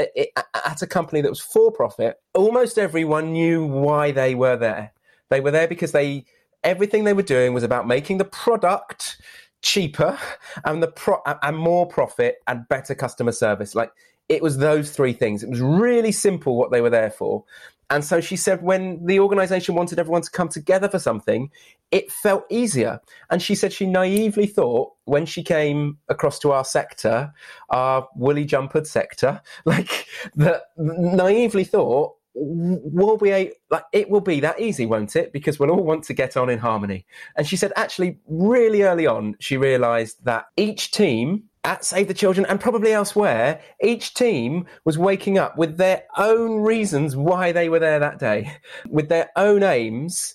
at 0.67 0.83
a 0.83 0.87
company 0.87 1.23
that 1.23 1.31
was 1.31 1.41
for 1.41 1.73
profit, 1.73 2.21
almost 2.35 2.79
everyone 2.79 3.33
knew 3.33 3.65
why 3.65 4.11
they 4.11 4.35
were 4.35 4.57
there 4.57 4.93
they 5.35 5.41
were 5.41 5.51
there 5.51 5.69
because 5.69 5.93
they 5.93 6.25
everything 6.63 7.05
they 7.05 7.13
were 7.13 7.23
doing 7.23 7.53
was 7.53 7.63
about 7.63 7.87
making 7.87 8.19
the 8.19 8.25
product 8.25 9.21
cheaper 9.63 10.19
and 10.65 10.83
the 10.83 10.89
pro- 10.89 11.23
and 11.43 11.57
more 11.57 11.87
profit 11.87 12.37
and 12.47 12.69
better 12.69 12.95
customer 12.95 13.33
service. 13.33 13.75
Like 13.75 13.91
it 14.29 14.43
was 14.43 14.59
those 14.59 14.91
three 14.91 15.13
things. 15.13 15.43
It 15.43 15.51
was 15.51 15.61
really 15.61 16.13
simple 16.13 16.57
what 16.57 16.71
they 16.71 16.81
were 16.81 16.91
there 16.91 17.11
for. 17.11 17.45
And 17.91 18.05
so 18.05 18.21
she 18.21 18.37
said 18.37 18.63
when 18.63 19.05
the 19.05 19.21
organization 19.21 19.75
wanted 19.75 19.99
everyone 19.99 20.23
to 20.23 20.31
come 20.31 20.49
together 20.49 20.89
for 20.89 20.99
something, 20.99 21.51
it 21.91 22.11
felt 22.11 22.45
easier. 22.51 23.01
And 23.31 23.43
she 23.43 23.55
said 23.55 23.73
she 23.73 23.87
naively 23.87 24.47
thought 24.47 24.93
when 25.05 25.27
she 25.27 25.43
came 25.43 25.99
across 26.09 26.39
to 26.41 26.53
our 26.53 26.65
sector, 26.65 27.33
our 27.69 28.09
woolly 28.17 28.47
jumpered 28.47 28.87
sector, 28.87 29.43
like 29.67 30.07
that 30.37 30.63
naively 30.79 31.65
thought 31.65 32.15
will 32.35 33.17
be 33.17 33.53
like 33.71 33.85
it 33.93 34.11
will 34.11 34.21
be 34.21 34.41
that 34.41 34.61
easy 34.61 34.87
won't 34.87 35.17
it? 35.17 35.33
Because 35.33 35.59
we'll 35.59 35.71
all 35.71 35.85
want 35.85 36.05
to 36.05 36.15
get 36.15 36.37
on 36.37 36.51
in 36.51 36.59
harmony. 36.59 37.07
And 37.37 37.47
she 37.47 37.57
said 37.57 37.73
actually 37.77 38.19
really 38.27 38.83
early 38.83 39.07
on 39.07 39.37
she 39.41 39.57
realized 39.57 40.25
that 40.25 40.47
each 40.57 40.91
team 40.91 41.45
at 41.65 41.85
Save 41.85 42.09
the 42.09 42.15
Children 42.15 42.47
and 42.47 42.61
probably 42.61 42.93
elsewhere, 42.93 43.61
each 43.83 44.15
team 44.15 44.67
was 44.85 44.99
waking 44.99 45.39
up 45.39 45.57
with 45.57 45.79
their 45.79 46.05
own 46.17 46.61
reasons 46.61 47.17
why 47.17 47.53
they 47.53 47.71
were 47.71 47.79
there 47.79 47.99
that 47.99 48.19
day, 48.19 48.55
with 48.89 49.09
their 49.09 49.31
own 49.35 49.63
aims. 49.63 50.35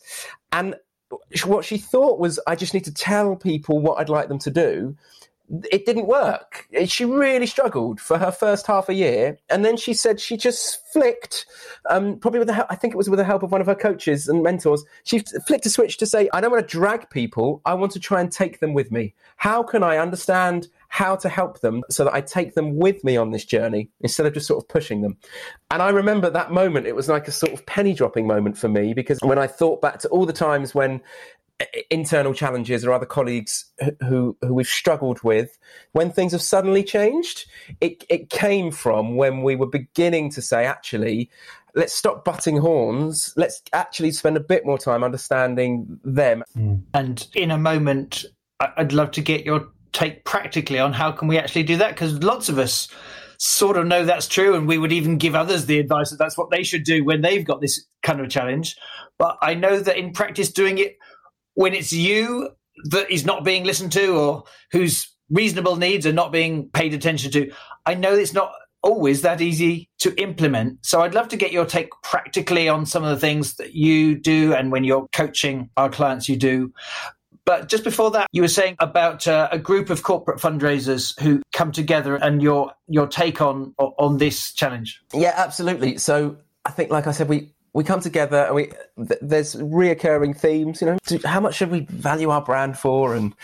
And 0.52 0.76
what 1.46 1.66
she 1.66 1.78
thought 1.78 2.20
was, 2.20 2.40
I 2.48 2.56
just 2.56 2.74
need 2.74 2.86
to 2.86 2.94
tell 2.94 3.36
people 3.36 3.80
what 3.80 4.00
I'd 4.00 4.10
like 4.10 4.28
them 4.28 4.40
to 4.40 4.50
do 4.50 4.98
it 5.72 5.86
didn't 5.86 6.06
work. 6.06 6.68
She 6.86 7.06
really 7.06 7.46
struggled 7.46 8.00
for 8.00 8.18
her 8.18 8.32
first 8.32 8.68
half 8.68 8.90
a 8.90 8.94
year, 8.94 9.38
and 9.50 9.66
then 9.66 9.78
she 9.78 9.94
said 9.94 10.20
she 10.20 10.38
just 10.38 10.86
flicked, 10.92 11.46
um, 11.90 12.18
probably 12.18 12.40
with 12.40 12.48
the 12.48 12.54
help, 12.54 12.68
I 12.70 12.76
think 12.76 12.94
it 12.94 12.98
was 12.98 13.10
with 13.10 13.18
the 13.18 13.26
help 13.26 13.44
of 13.44 13.52
one 13.52 13.62
of 13.62 13.68
her 13.68 13.76
coaches 13.76 14.28
and 14.28 14.44
mentors. 14.44 14.84
She 15.04 15.20
flicked 15.48 15.66
a 15.66 15.70
switch 15.70 15.98
to 15.98 16.06
say, 16.06 16.30
"I 16.34 16.42
don't 16.42 16.52
want 16.52 16.68
to 16.68 16.78
drag 16.78 17.10
people. 17.10 17.62
I 17.66 17.74
want 17.74 17.92
to 17.94 18.00
try 18.00 18.22
and 18.22 18.32
take 18.32 18.60
them 18.60 18.74
with 18.74 18.92
me. 18.92 19.14
How 19.38 19.64
can 19.64 19.84
I 19.84 19.98
understand 19.98 20.68
how 20.92 21.16
to 21.16 21.30
help 21.30 21.62
them 21.62 21.84
so 21.90 22.04
that 22.04 22.14
I 22.14 22.22
take 22.22 22.56
them 22.56 22.78
with 22.78 23.04
me 23.04 23.16
on 23.16 23.30
this 23.32 23.46
journey 23.46 23.90
instead 24.02 24.26
of 24.26 24.34
just 24.34 24.48
sort 24.48 24.64
of 24.64 24.68
pushing 24.68 25.02
them?" 25.02 25.18
And 25.72 25.82
I 25.82 25.90
remember 25.90 26.30
that 26.30 26.52
moment. 26.52 26.88
It 26.88 26.96
was 26.96 27.10
like 27.10 27.28
a 27.28 27.32
sort 27.32 27.54
of 27.54 27.66
penny 27.66 27.94
dropping 27.94 28.28
moment 28.28 28.58
for 28.58 28.68
me 28.68 28.94
because 28.94 29.20
when 29.22 29.38
I 29.40 29.48
thought 29.48 29.82
back 29.82 30.00
to 30.00 30.10
all 30.10 30.26
the 30.26 30.34
times 30.34 30.74
when 30.74 31.02
internal 31.90 32.34
challenges 32.34 32.86
or 32.86 32.94
other 32.94 33.06
colleagues 33.06 33.66
who 34.08 34.38
who 34.42 34.54
we've 34.54 34.68
struggled 34.68 35.22
with 35.24 35.58
when 35.92 36.10
things 36.10 36.32
have 36.32 36.42
suddenly 36.42 36.84
changed 36.84 37.46
it 37.82 38.06
it 38.10 38.30
came 38.30 38.72
from 38.72 39.18
when 39.18 39.44
we 39.44 39.58
were 39.58 39.68
beginning 39.68 40.30
to 40.32 40.42
say 40.42 40.66
actually 40.66 41.30
let's 41.76 41.94
stop 41.94 42.26
butting 42.26 42.58
horns. 42.58 43.34
Let's 43.38 43.62
actually 43.74 44.12
spend 44.12 44.38
a 44.38 44.42
bit 44.42 44.66
more 44.66 44.78
time 44.78 45.04
understanding 45.04 46.00
them. 46.04 46.44
Hmm. 46.54 46.76
and 46.94 47.28
in 47.36 47.52
a 47.52 47.58
moment 47.58 48.26
i'd 48.62 48.92
love 48.92 49.12
to 49.12 49.22
get 49.22 49.46
your 49.46 49.70
take 49.94 50.26
practically 50.26 50.78
on 50.78 50.92
how 50.92 51.12
can 51.14 51.30
we 51.30 51.38
actually 51.38 51.64
do 51.64 51.78
that 51.78 51.92
because 51.92 52.22
lots 52.22 52.50
of 52.50 52.60
us 52.60 52.90
sort 53.38 53.78
of 53.78 53.88
know 53.88 54.04
that's 54.04 54.28
true 54.28 54.54
and 54.54 54.68
we 54.68 54.78
would 54.78 54.92
even 54.92 55.18
give 55.18 55.34
others 55.34 55.66
the 55.66 55.80
advice 55.80 56.10
that 56.10 56.20
that's 56.20 56.38
what 56.38 56.50
they 56.52 56.62
should 56.62 56.84
do 56.84 57.06
when 57.06 57.22
they've 57.22 57.46
got 57.46 57.62
this 57.62 57.86
kind 58.04 58.20
of 58.20 58.30
challenge. 58.30 58.76
But 59.18 59.38
i 59.42 59.54
know 59.54 59.80
that 59.80 59.98
in 59.98 60.12
practice 60.12 60.52
doing 60.52 60.78
it 60.78 60.98
when 61.54 61.74
it's 61.74 61.92
you 61.92 62.50
that 62.86 63.12
is 63.12 63.26
not 63.26 63.44
being 63.44 63.64
listened 63.64 63.92
to 63.92 64.18
or 64.18 64.44
whose 64.72 65.14
reasonable 65.30 65.76
needs 65.76 66.06
are 66.06 66.14
not 66.14 66.32
being 66.32 66.70
paid 66.70 66.94
attention 66.94 67.32
to. 67.32 67.52
I 67.86 67.94
know 67.96 68.14
it's 68.14 68.34
not 68.34 68.52
always 68.82 69.22
that 69.22 69.42
easy 69.42 69.90
to 70.00 70.16
implement. 70.22 70.86
So 70.86 71.02
I'd 71.02 71.14
love 71.14 71.28
to 71.30 71.38
get 71.38 71.52
your 71.52 71.66
take 71.66 71.90
practically 72.04 72.70
on 72.70 72.86
some 72.86 73.04
of 73.04 73.10
the 73.10 73.20
things 73.20 73.56
that 73.56 73.74
you 73.74 74.16
do 74.16 74.54
and 74.54 74.72
when 74.72 74.84
you're 74.84 75.08
coaching 75.12 75.70
our 75.78 75.90
clients, 75.90 76.30
you 76.30 76.38
do. 76.38 76.72
But 77.46 77.68
just 77.68 77.84
before 77.84 78.12
that, 78.12 78.28
you 78.32 78.44
were 78.44 78.48
saying 78.48 78.76
about 78.80 79.28
uh, 79.28 79.50
a 79.52 79.58
group 79.58 79.90
of 79.90 80.04
corporate 80.04 80.40
fundraisers 80.40 81.20
who 81.20 81.42
come 81.52 81.72
together 81.72 82.16
and 82.16 82.44
your 82.44 82.74
your 82.88 83.08
take 83.08 83.42
on 83.42 83.74
on 83.78 84.18
this 84.18 84.54
challenge. 84.54 85.02
Yeah, 85.16 85.34
absolutely. 85.36 85.98
So 85.98 86.38
I 86.66 86.70
think, 86.70 86.92
like 86.92 87.08
I 87.08 87.12
said, 87.12 87.28
we 87.28 87.52
we 87.74 87.84
come 87.84 88.00
together 88.00 88.46
and 88.46 88.56
we 88.56 88.66
th- 88.98 89.20
there's 89.22 89.56
reoccurring 89.56 90.38
themes 90.38 90.82
you 90.82 90.88
know? 90.88 90.98
Do, 91.06 91.20
how 91.26 91.40
much 91.40 91.56
should 91.56 91.72
we 91.72 91.82
value 91.90 92.30
our 92.30 92.42
brand 92.42 92.78
for? 92.78 93.16
And 93.16 93.36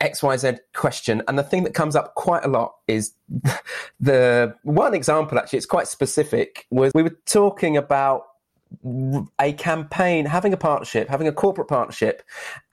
xyz 0.00 0.58
question. 0.74 1.22
And 1.28 1.38
the 1.38 1.42
thing 1.42 1.64
that 1.64 1.74
comes 1.74 1.96
up 1.96 2.14
quite 2.14 2.44
a 2.44 2.48
lot 2.48 2.74
is 2.88 3.12
the 4.00 4.54
one 4.62 4.94
example 4.94 5.38
actually 5.38 5.58
it's 5.58 5.66
quite 5.66 5.88
specific 5.88 6.66
was 6.70 6.92
we 6.94 7.02
were 7.02 7.16
talking 7.26 7.76
about 7.76 8.24
a 9.38 9.52
campaign 9.54 10.24
having 10.24 10.52
a 10.52 10.56
partnership 10.56 11.08
having 11.08 11.28
a 11.28 11.32
corporate 11.32 11.68
partnership 11.68 12.22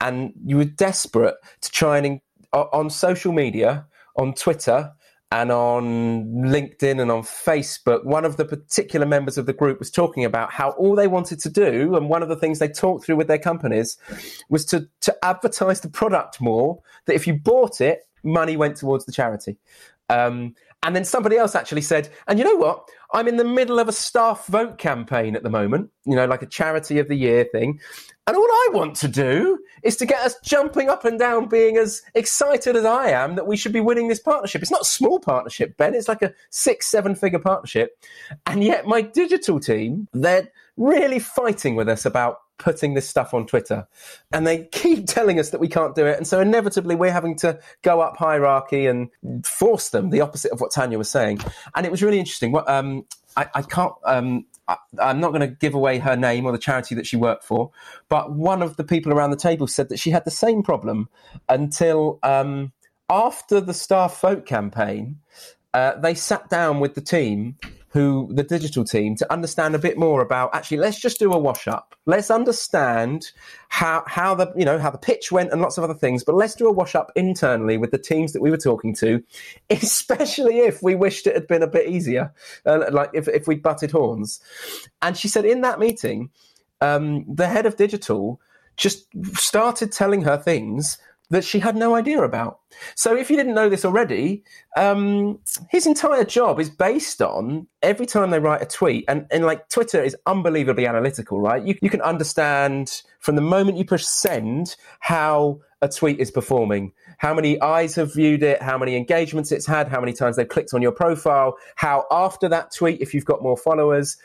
and 0.00 0.32
you 0.46 0.56
were 0.56 0.64
desperate 0.64 1.34
to 1.60 1.70
try 1.70 1.98
and 1.98 2.20
on 2.52 2.88
social 2.88 3.32
media 3.32 3.86
on 4.16 4.32
twitter 4.32 4.92
and 5.32 5.52
on 5.52 6.24
LinkedIn 6.32 7.00
and 7.00 7.10
on 7.10 7.22
Facebook, 7.22 8.04
one 8.04 8.24
of 8.24 8.36
the 8.36 8.44
particular 8.44 9.06
members 9.06 9.38
of 9.38 9.46
the 9.46 9.52
group 9.52 9.78
was 9.78 9.90
talking 9.90 10.24
about 10.24 10.52
how 10.52 10.70
all 10.70 10.96
they 10.96 11.06
wanted 11.06 11.38
to 11.40 11.48
do, 11.48 11.94
and 11.94 12.08
one 12.08 12.22
of 12.22 12.28
the 12.28 12.36
things 12.36 12.58
they 12.58 12.68
talked 12.68 13.04
through 13.04 13.16
with 13.16 13.28
their 13.28 13.38
companies, 13.38 13.96
was 14.48 14.64
to, 14.66 14.88
to 15.02 15.16
advertise 15.24 15.80
the 15.82 15.88
product 15.88 16.40
more, 16.40 16.80
that 17.06 17.14
if 17.14 17.26
you 17.26 17.34
bought 17.34 17.80
it, 17.80 18.00
money 18.24 18.56
went 18.56 18.76
towards 18.76 19.04
the 19.06 19.12
charity. 19.12 19.56
Um, 20.08 20.56
and 20.82 20.96
then 20.96 21.04
somebody 21.04 21.36
else 21.36 21.54
actually 21.54 21.82
said, 21.82 22.08
and 22.26 22.38
you 22.38 22.44
know 22.44 22.56
what? 22.56 22.88
I'm 23.12 23.28
in 23.28 23.36
the 23.36 23.44
middle 23.44 23.78
of 23.78 23.88
a 23.88 23.92
staff 23.92 24.46
vote 24.46 24.78
campaign 24.78 25.36
at 25.36 25.42
the 25.42 25.50
moment, 25.50 25.90
you 26.06 26.16
know, 26.16 26.26
like 26.26 26.42
a 26.42 26.46
charity 26.46 26.98
of 26.98 27.08
the 27.08 27.14
year 27.14 27.44
thing. 27.52 27.78
And 28.30 28.36
all 28.36 28.44
I 28.44 28.68
want 28.70 28.94
to 28.98 29.08
do 29.08 29.58
is 29.82 29.96
to 29.96 30.06
get 30.06 30.20
us 30.20 30.36
jumping 30.44 30.88
up 30.88 31.04
and 31.04 31.18
down, 31.18 31.48
being 31.48 31.76
as 31.76 32.00
excited 32.14 32.76
as 32.76 32.84
I 32.84 33.08
am 33.08 33.34
that 33.34 33.48
we 33.48 33.56
should 33.56 33.72
be 33.72 33.80
winning 33.80 34.06
this 34.06 34.20
partnership. 34.20 34.62
It's 34.62 34.70
not 34.70 34.82
a 34.82 34.84
small 34.84 35.18
partnership, 35.18 35.76
Ben. 35.76 35.96
It's 35.96 36.06
like 36.06 36.22
a 36.22 36.32
six, 36.48 36.86
seven 36.86 37.16
figure 37.16 37.40
partnership. 37.40 37.98
And 38.46 38.62
yet 38.62 38.86
my 38.86 39.02
digital 39.02 39.58
team, 39.58 40.06
they're 40.12 40.48
really 40.76 41.18
fighting 41.18 41.74
with 41.74 41.88
us 41.88 42.06
about 42.06 42.36
putting 42.56 42.94
this 42.94 43.08
stuff 43.08 43.34
on 43.34 43.46
Twitter. 43.46 43.88
And 44.30 44.46
they 44.46 44.66
keep 44.66 45.08
telling 45.08 45.40
us 45.40 45.50
that 45.50 45.58
we 45.58 45.66
can't 45.66 45.96
do 45.96 46.06
it. 46.06 46.16
And 46.16 46.24
so 46.24 46.38
inevitably 46.38 46.94
we're 46.94 47.10
having 47.10 47.34
to 47.38 47.58
go 47.82 48.00
up 48.00 48.16
hierarchy 48.16 48.86
and 48.86 49.10
force 49.44 49.88
them 49.88 50.10
the 50.10 50.20
opposite 50.20 50.52
of 50.52 50.60
what 50.60 50.70
Tanya 50.70 50.98
was 50.98 51.10
saying. 51.10 51.40
And 51.74 51.84
it 51.84 51.90
was 51.90 52.00
really 52.00 52.20
interesting. 52.20 52.52
What 52.52 52.70
um, 52.70 53.06
I, 53.36 53.48
I 53.56 53.62
can't 53.62 53.94
um, 54.04 54.46
I, 55.00 55.10
am 55.10 55.20
not 55.20 55.30
going 55.30 55.40
to 55.40 55.54
give 55.54 55.74
away 55.74 55.98
her 55.98 56.16
name 56.16 56.46
or 56.46 56.52
the 56.52 56.58
charity 56.58 56.94
that 56.94 57.06
she 57.06 57.16
worked 57.16 57.44
for, 57.44 57.70
but 58.08 58.32
one 58.32 58.62
of 58.62 58.76
the 58.76 58.84
people 58.84 59.12
around 59.12 59.30
the 59.30 59.36
table 59.36 59.66
said 59.66 59.88
that 59.88 59.98
she 59.98 60.10
had 60.10 60.24
the 60.24 60.30
same 60.30 60.62
problem 60.62 61.08
until 61.48 62.18
um, 62.22 62.72
after 63.08 63.60
the 63.60 63.74
staff 63.74 64.20
vote 64.20 64.46
campaign. 64.46 65.18
Uh, 65.72 65.94
they 66.00 66.14
sat 66.14 66.50
down 66.50 66.80
with 66.80 66.94
the 66.96 67.00
team 67.00 67.56
who 67.92 68.28
the 68.32 68.44
digital 68.44 68.84
team 68.84 69.16
to 69.16 69.32
understand 69.32 69.74
a 69.74 69.78
bit 69.78 69.98
more 69.98 70.22
about 70.22 70.54
actually 70.54 70.76
let's 70.76 71.00
just 71.00 71.18
do 71.18 71.32
a 71.32 71.38
wash 71.38 71.66
up 71.66 71.96
let's 72.06 72.30
understand 72.30 73.32
how 73.68 74.02
how 74.06 74.34
the 74.34 74.52
you 74.56 74.64
know 74.64 74.78
how 74.78 74.90
the 74.90 74.98
pitch 74.98 75.32
went 75.32 75.50
and 75.50 75.60
lots 75.60 75.76
of 75.76 75.84
other 75.84 75.94
things 75.94 76.22
but 76.22 76.34
let's 76.34 76.54
do 76.54 76.66
a 76.66 76.72
wash 76.72 76.94
up 76.94 77.10
internally 77.16 77.76
with 77.76 77.90
the 77.90 77.98
teams 77.98 78.32
that 78.32 78.42
we 78.42 78.50
were 78.50 78.56
talking 78.56 78.94
to 78.94 79.22
especially 79.70 80.58
if 80.58 80.82
we 80.82 80.94
wished 80.94 81.26
it 81.26 81.34
had 81.34 81.46
been 81.46 81.62
a 81.62 81.66
bit 81.66 81.88
easier 81.88 82.32
uh, 82.66 82.86
like 82.90 83.10
if, 83.12 83.28
if 83.28 83.46
we'd 83.46 83.62
butted 83.62 83.90
horns. 83.90 84.40
And 85.02 85.16
she 85.16 85.28
said 85.28 85.44
in 85.44 85.62
that 85.62 85.78
meeting 85.78 86.30
um, 86.80 87.24
the 87.28 87.48
head 87.48 87.66
of 87.66 87.76
digital 87.76 88.40
just 88.76 89.06
started 89.34 89.92
telling 89.92 90.22
her 90.22 90.36
things 90.36 90.98
that 91.30 91.44
she 91.44 91.60
had 91.60 91.76
no 91.76 91.94
idea 91.94 92.22
about. 92.22 92.60
So, 92.94 93.16
if 93.16 93.30
you 93.30 93.36
didn't 93.36 93.54
know 93.54 93.68
this 93.68 93.84
already, 93.84 94.42
um, 94.76 95.38
his 95.70 95.86
entire 95.86 96.24
job 96.24 96.60
is 96.60 96.68
based 96.68 97.22
on 97.22 97.66
every 97.82 98.06
time 98.06 98.30
they 98.30 98.38
write 98.38 98.62
a 98.62 98.66
tweet, 98.66 99.04
and, 99.08 99.26
and 99.30 99.44
like 99.44 99.68
Twitter 99.68 100.02
is 100.02 100.16
unbelievably 100.26 100.86
analytical, 100.86 101.40
right? 101.40 101.64
You, 101.64 101.76
you 101.80 101.90
can 101.90 102.02
understand 102.02 103.02
from 103.20 103.36
the 103.36 103.42
moment 103.42 103.78
you 103.78 103.84
push 103.84 104.04
send 104.04 104.76
how 105.00 105.60
a 105.82 105.88
tweet 105.88 106.20
is 106.20 106.30
performing, 106.30 106.92
how 107.18 107.32
many 107.32 107.60
eyes 107.62 107.94
have 107.94 108.14
viewed 108.14 108.42
it, 108.42 108.60
how 108.62 108.76
many 108.76 108.96
engagements 108.96 109.50
it's 109.50 109.66
had, 109.66 109.88
how 109.88 110.00
many 110.00 110.12
times 110.12 110.36
they've 110.36 110.48
clicked 110.48 110.74
on 110.74 110.82
your 110.82 110.92
profile, 110.92 111.56
how 111.76 112.04
after 112.10 112.48
that 112.48 112.72
tweet, 112.74 113.00
if 113.00 113.14
you've 113.14 113.24
got 113.24 113.42
more 113.42 113.56
followers, 113.56 114.18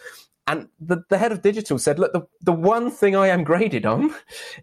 and 0.47 0.67
the, 0.79 1.03
the 1.09 1.17
head 1.17 1.31
of 1.31 1.41
digital 1.41 1.79
said, 1.79 1.97
look, 1.97 2.13
the, 2.13 2.25
the 2.41 2.51
one 2.51 2.91
thing 2.91 3.15
I 3.15 3.27
am 3.27 3.43
graded 3.43 3.85
on 3.85 4.13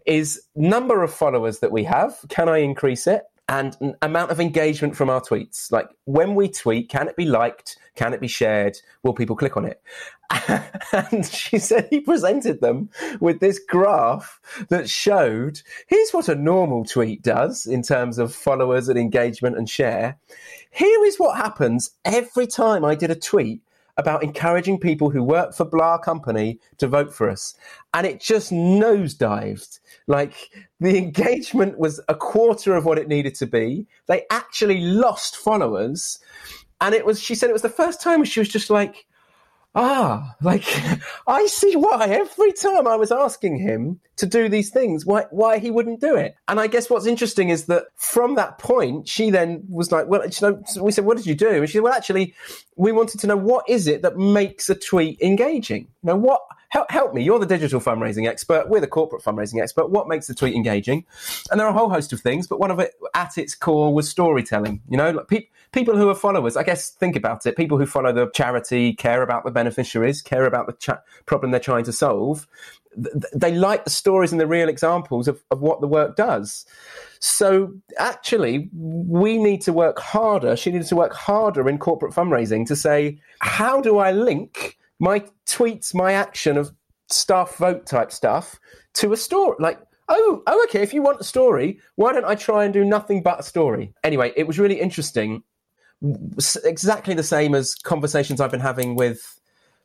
is 0.05 0.41
number 0.55 1.03
of 1.03 1.13
followers 1.13 1.59
that 1.59 1.71
we 1.71 1.83
have. 1.83 2.17
Can 2.29 2.47
I 2.47 2.59
increase 2.59 3.05
it? 3.05 3.23
And 3.49 3.97
amount 4.01 4.31
of 4.31 4.39
engagement 4.39 4.95
from 4.95 5.09
our 5.09 5.19
tweets. 5.19 5.69
Like 5.71 5.89
when 6.05 6.33
we 6.35 6.47
tweet, 6.47 6.87
can 6.89 7.09
it 7.09 7.17
be 7.17 7.25
liked? 7.25 7.77
Can 7.95 8.13
it 8.13 8.21
be 8.21 8.29
shared? 8.29 8.77
Will 9.03 9.13
people 9.13 9.35
click 9.35 9.57
on 9.57 9.65
it? 9.65 9.81
and 10.93 11.25
she 11.25 11.59
said 11.59 11.87
he 11.89 11.99
presented 11.99 12.61
them 12.61 12.89
with 13.19 13.41
this 13.41 13.59
graph 13.59 14.39
that 14.69 14.89
showed 14.89 15.61
here's 15.87 16.11
what 16.11 16.29
a 16.29 16.35
normal 16.35 16.85
tweet 16.85 17.21
does 17.21 17.65
in 17.65 17.83
terms 17.83 18.17
of 18.17 18.33
followers 18.33 18.87
and 18.87 18.97
engagement 18.97 19.57
and 19.57 19.69
share. 19.69 20.17
Here 20.71 21.03
is 21.03 21.19
what 21.19 21.35
happens 21.35 21.91
every 22.05 22.47
time 22.47 22.85
I 22.85 22.95
did 22.95 23.11
a 23.11 23.15
tweet 23.15 23.61
about 23.97 24.23
encouraging 24.23 24.79
people 24.79 25.09
who 25.09 25.23
work 25.23 25.53
for 25.53 25.65
blah 25.65 25.97
company 25.97 26.59
to 26.77 26.87
vote 26.87 27.13
for 27.13 27.29
us. 27.29 27.55
And 27.93 28.07
it 28.07 28.19
just 28.19 28.51
nosedived. 28.51 29.79
Like 30.07 30.33
the 30.79 30.97
engagement 31.03 31.77
was 31.77 31.99
a 32.07 32.15
quarter 32.15 32.75
of 32.75 32.85
what 32.85 32.97
it 32.97 33.07
needed 33.07 33.35
to 33.35 33.45
be. 33.45 33.85
They 34.07 34.23
actually 34.31 34.81
lost 34.81 35.37
followers. 35.37 36.19
And 36.81 36.95
it 36.95 37.05
was, 37.05 37.19
she 37.21 37.35
said 37.35 37.49
it 37.49 37.53
was 37.53 37.61
the 37.61 37.69
first 37.69 38.01
time 38.01 38.23
she 38.23 38.39
was 38.39 38.49
just 38.49 38.69
like, 38.69 39.05
ah, 39.75 40.35
like 40.41 40.65
I 41.27 41.47
see 41.47 41.75
why 41.75 42.07
every 42.07 42.53
time 42.53 42.87
I 42.87 42.95
was 42.95 43.11
asking 43.11 43.57
him 43.57 43.99
to 44.17 44.25
do 44.25 44.49
these 44.49 44.69
things, 44.69 45.05
why 45.05 45.25
why 45.31 45.59
he 45.59 45.71
wouldn't 45.71 46.01
do 46.01 46.15
it. 46.15 46.35
And 46.47 46.59
I 46.59 46.67
guess 46.67 46.89
what's 46.89 47.05
interesting 47.05 47.49
is 47.49 47.65
that 47.65 47.85
from 47.95 48.35
that 48.35 48.59
point, 48.59 49.07
she 49.07 49.29
then 49.29 49.63
was 49.69 49.91
like, 49.91 50.07
well, 50.07 50.25
you 50.25 50.31
know, 50.41 50.63
we 50.81 50.91
said, 50.91 51.05
what 51.05 51.17
did 51.17 51.25
you 51.25 51.35
do? 51.35 51.49
And 51.49 51.67
she 51.67 51.73
said, 51.73 51.83
well, 51.83 51.93
actually, 51.93 52.33
we 52.75 52.91
wanted 52.91 53.19
to 53.21 53.27
know 53.27 53.37
what 53.37 53.67
is 53.67 53.87
it 53.87 54.01
that 54.01 54.17
makes 54.17 54.69
a 54.69 54.75
tweet 54.75 55.19
engaging. 55.21 55.87
Now, 56.03 56.15
what 56.15 56.41
help, 56.73 56.89
help 56.89 57.13
me. 57.13 57.23
You're 57.23 57.39
the 57.39 57.45
digital 57.45 57.79
fundraising 57.79 58.27
expert. 58.27 58.67
We're 58.67 58.81
the 58.81 58.87
corporate 58.87 59.23
fundraising 59.23 59.61
expert. 59.61 59.91
What 59.91 60.07
makes 60.07 60.25
the 60.25 60.33
tweet 60.33 60.55
engaging? 60.55 61.05
And 61.51 61.59
there 61.59 61.67
are 61.67 61.69
a 61.69 61.77
whole 61.77 61.89
host 61.89 62.11
of 62.13 62.21
things, 62.21 62.47
but 62.47 62.59
one 62.59 62.71
of 62.71 62.79
it 62.79 62.93
at 63.13 63.37
its 63.37 63.53
core 63.53 63.93
was 63.93 64.09
storytelling. 64.09 64.81
You 64.89 64.97
know, 64.97 65.11
like 65.11 65.27
pe- 65.27 65.47
people 65.73 65.97
who 65.97 66.09
are 66.09 66.15
followers, 66.15 66.55
I 66.55 66.63
guess, 66.63 66.89
think 66.91 67.15
about 67.15 67.45
it. 67.45 67.57
People 67.57 67.77
who 67.77 67.85
follow 67.85 68.13
the 68.13 68.29
charity 68.31 68.93
care 68.93 69.21
about 69.21 69.43
the 69.43 69.51
beneficiaries, 69.51 70.21
care 70.21 70.45
about 70.45 70.67
the 70.67 70.73
cha- 70.73 71.01
problem 71.25 71.51
they're 71.51 71.59
trying 71.59 71.83
to 71.85 71.93
solve. 71.93 72.47
They 73.35 73.53
like 73.53 73.83
the 73.83 73.89
stories 73.89 74.31
and 74.31 74.39
the 74.39 74.47
real 74.47 74.69
examples 74.69 75.27
of, 75.27 75.43
of 75.51 75.61
what 75.61 75.81
the 75.81 75.87
work 75.87 76.15
does. 76.15 76.65
So 77.19 77.73
actually, 77.97 78.69
we 78.73 79.37
need 79.37 79.61
to 79.63 79.73
work 79.73 79.99
harder. 79.99 80.55
She 80.55 80.71
needs 80.71 80.89
to 80.89 80.95
work 80.95 81.13
harder 81.13 81.67
in 81.67 81.79
corporate 81.79 82.13
fundraising 82.13 82.67
to 82.67 82.75
say, 82.75 83.19
how 83.39 83.81
do 83.81 83.97
I 83.97 84.11
link 84.11 84.77
my 84.99 85.25
tweets, 85.45 85.93
my 85.93 86.13
action 86.13 86.57
of 86.57 86.71
staff 87.09 87.55
vote 87.57 87.85
type 87.85 88.11
stuff 88.11 88.59
to 88.95 89.13
a 89.13 89.17
story. 89.17 89.55
Like, 89.59 89.79
oh, 90.09 90.43
oh, 90.47 90.63
okay, 90.65 90.81
if 90.81 90.93
you 90.93 91.01
want 91.01 91.21
a 91.21 91.25
story, 91.25 91.79
why 91.95 92.13
don't 92.13 92.25
I 92.25 92.35
try 92.35 92.65
and 92.65 92.73
do 92.73 92.83
nothing 92.83 93.21
but 93.21 93.39
a 93.39 93.43
story? 93.43 93.93
Anyway, 94.03 94.33
it 94.35 94.47
was 94.47 94.59
really 94.59 94.79
interesting. 94.79 95.43
Exactly 96.63 97.13
the 97.13 97.23
same 97.23 97.55
as 97.55 97.75
conversations 97.75 98.41
I've 98.41 98.51
been 98.51 98.59
having 98.59 98.95
with 98.95 99.39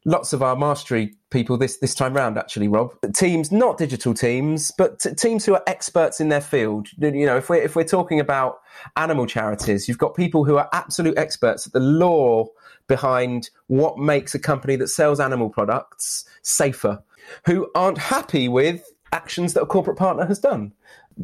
lots 0.05 0.33
of 0.33 0.43
our 0.43 0.57
mastery 0.57 1.15
people 1.31 1.57
this 1.59 1.79
this 1.79 1.93
time 1.93 2.15
round 2.15 2.39
actually 2.39 2.69
rob 2.69 2.95
teams 3.13 3.51
not 3.51 3.77
digital 3.77 4.15
teams 4.15 4.71
but 4.79 5.01
t- 5.01 5.13
teams 5.13 5.45
who 5.45 5.55
are 5.55 5.63
experts 5.67 6.21
in 6.21 6.29
their 6.29 6.41
field 6.41 6.89
you 6.99 7.27
know 7.27 7.37
if 7.37 7.51
we're 7.51 7.61
if 7.61 7.75
we're 7.75 7.83
talking 7.83 8.21
about 8.21 8.61
animal 8.97 9.27
charities 9.27 9.89
you've 9.89 9.99
got 9.99 10.15
people 10.15 10.45
who 10.45 10.57
are 10.57 10.69
absolute 10.73 11.19
experts 11.19 11.67
at 11.67 11.73
the 11.73 11.81
law 11.81 12.47
behind 12.89 13.51
what 13.69 13.99
makes 13.99 14.35
a 14.35 14.39
company 14.39 14.75
that 14.75 14.89
sells 14.89 15.21
animal 15.21 15.49
products 15.51 16.25
safer, 16.43 17.03
who 17.45 17.71
aren't 17.75 17.99
happy 17.99 18.49
with 18.49 18.83
actions 19.13 19.55
that 19.55 19.63
a 19.63 19.67
corporate 19.67 19.97
partner 19.97 20.27
has 20.27 20.39
done. 20.39 20.73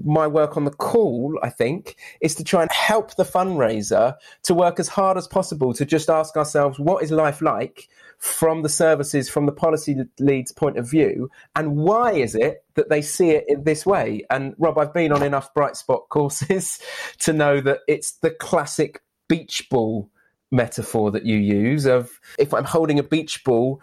My 0.02 0.26
work 0.26 0.56
on 0.56 0.64
the 0.64 0.70
call, 0.70 1.38
I 1.42 1.50
think, 1.50 1.96
is 2.20 2.34
to 2.36 2.44
try 2.44 2.62
and 2.62 2.70
help 2.72 3.14
the 3.16 3.24
fundraiser 3.24 4.16
to 4.44 4.54
work 4.54 4.80
as 4.80 4.88
hard 4.88 5.16
as 5.16 5.28
possible 5.28 5.72
to 5.74 5.84
just 5.84 6.10
ask 6.10 6.36
ourselves 6.36 6.78
what 6.78 7.02
is 7.02 7.10
life 7.10 7.40
like 7.40 7.88
from 8.18 8.62
the 8.62 8.68
services, 8.68 9.28
from 9.28 9.46
the 9.46 9.52
policy 9.52 9.96
lead's 10.18 10.52
point 10.52 10.78
of 10.78 10.90
view, 10.90 11.30
and 11.54 11.76
why 11.76 12.12
is 12.12 12.34
it 12.34 12.64
that 12.74 12.88
they 12.88 13.02
see 13.02 13.30
it 13.30 13.44
in 13.48 13.64
this 13.64 13.84
way? 13.84 14.24
And 14.30 14.54
Rob, 14.58 14.78
I've 14.78 14.94
been 14.94 15.12
on 15.12 15.22
enough 15.22 15.52
bright 15.54 15.76
spot 15.76 16.04
courses 16.08 16.78
to 17.20 17.32
know 17.32 17.60
that 17.60 17.80
it's 17.86 18.12
the 18.12 18.30
classic 18.30 19.02
beach 19.28 19.68
ball 19.70 20.10
metaphor 20.50 21.10
that 21.10 21.26
you 21.26 21.36
use 21.36 21.84
of 21.84 22.20
if 22.38 22.54
I'm 22.54 22.64
holding 22.64 22.98
a 22.98 23.02
beach 23.02 23.44
ball, 23.44 23.80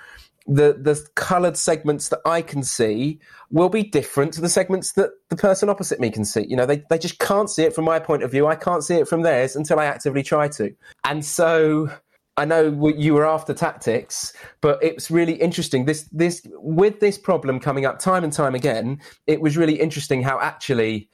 the 0.48 0.74
the 0.74 1.08
coloured 1.16 1.58
segments 1.58 2.10
that 2.10 2.20
I 2.26 2.42
can 2.42 2.64
see 2.64 3.20
will 3.52 3.70
be 3.70 3.84
different 3.84 4.34
to 4.34 4.42
the 4.42 4.50
segments 4.50 4.94
that 4.94 5.12
the 5.30 5.36
person 5.36 5.70
opposite 5.70 6.00
me 6.00 6.10
can 6.10 6.26
see. 6.26 6.46
You 6.48 6.56
know, 6.56 6.66
they 6.66 6.84
they 6.90 6.98
just 6.98 7.20
can't 7.20 7.50
see 7.50 7.64
it 7.64 7.76
from 7.76 7.86
my 7.86 8.00
point 8.00 8.24
of 8.24 8.32
view. 8.32 8.48
I 8.48 8.56
can't 8.56 8.84
see 8.84 8.96
it 8.96 9.08
from 9.08 9.22
theirs 9.22 9.56
until 9.56 9.80
I 9.80 9.86
actively 9.86 10.24
try 10.24 10.48
to. 10.50 10.74
And 11.04 11.24
so 11.24 11.92
I 12.38 12.46
know 12.46 12.88
you 12.88 13.14
were 13.14 13.28
after 13.28 13.54
tactics, 13.54 14.34
but 14.62 14.82
it's 14.82 15.12
really 15.12 15.34
interesting. 15.34 15.86
This 15.86 16.04
this 16.12 16.42
with 16.54 17.00
this 17.00 17.18
problem 17.18 17.60
coming 17.60 17.86
up 17.86 18.00
time 18.00 18.24
and 18.24 18.34
time 18.34 18.56
again, 18.56 19.00
it 19.28 19.42
was 19.42 19.58
really 19.58 19.80
interesting 19.80 20.24
how 20.24 20.40
actually 20.40 21.10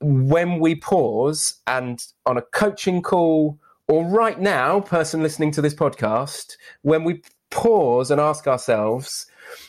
when 0.00 0.58
we 0.58 0.74
pause 0.74 1.60
and 1.66 2.04
on 2.26 2.38
a 2.38 2.42
coaching 2.42 3.02
call 3.02 3.58
or 3.88 4.04
right 4.04 4.38
now, 4.38 4.80
person 4.80 5.22
listening 5.22 5.50
to 5.52 5.62
this 5.62 5.74
podcast, 5.74 6.56
when 6.82 7.04
we 7.04 7.22
pause 7.50 8.10
and 8.10 8.20
ask 8.20 8.46
ourselves, 8.46 9.26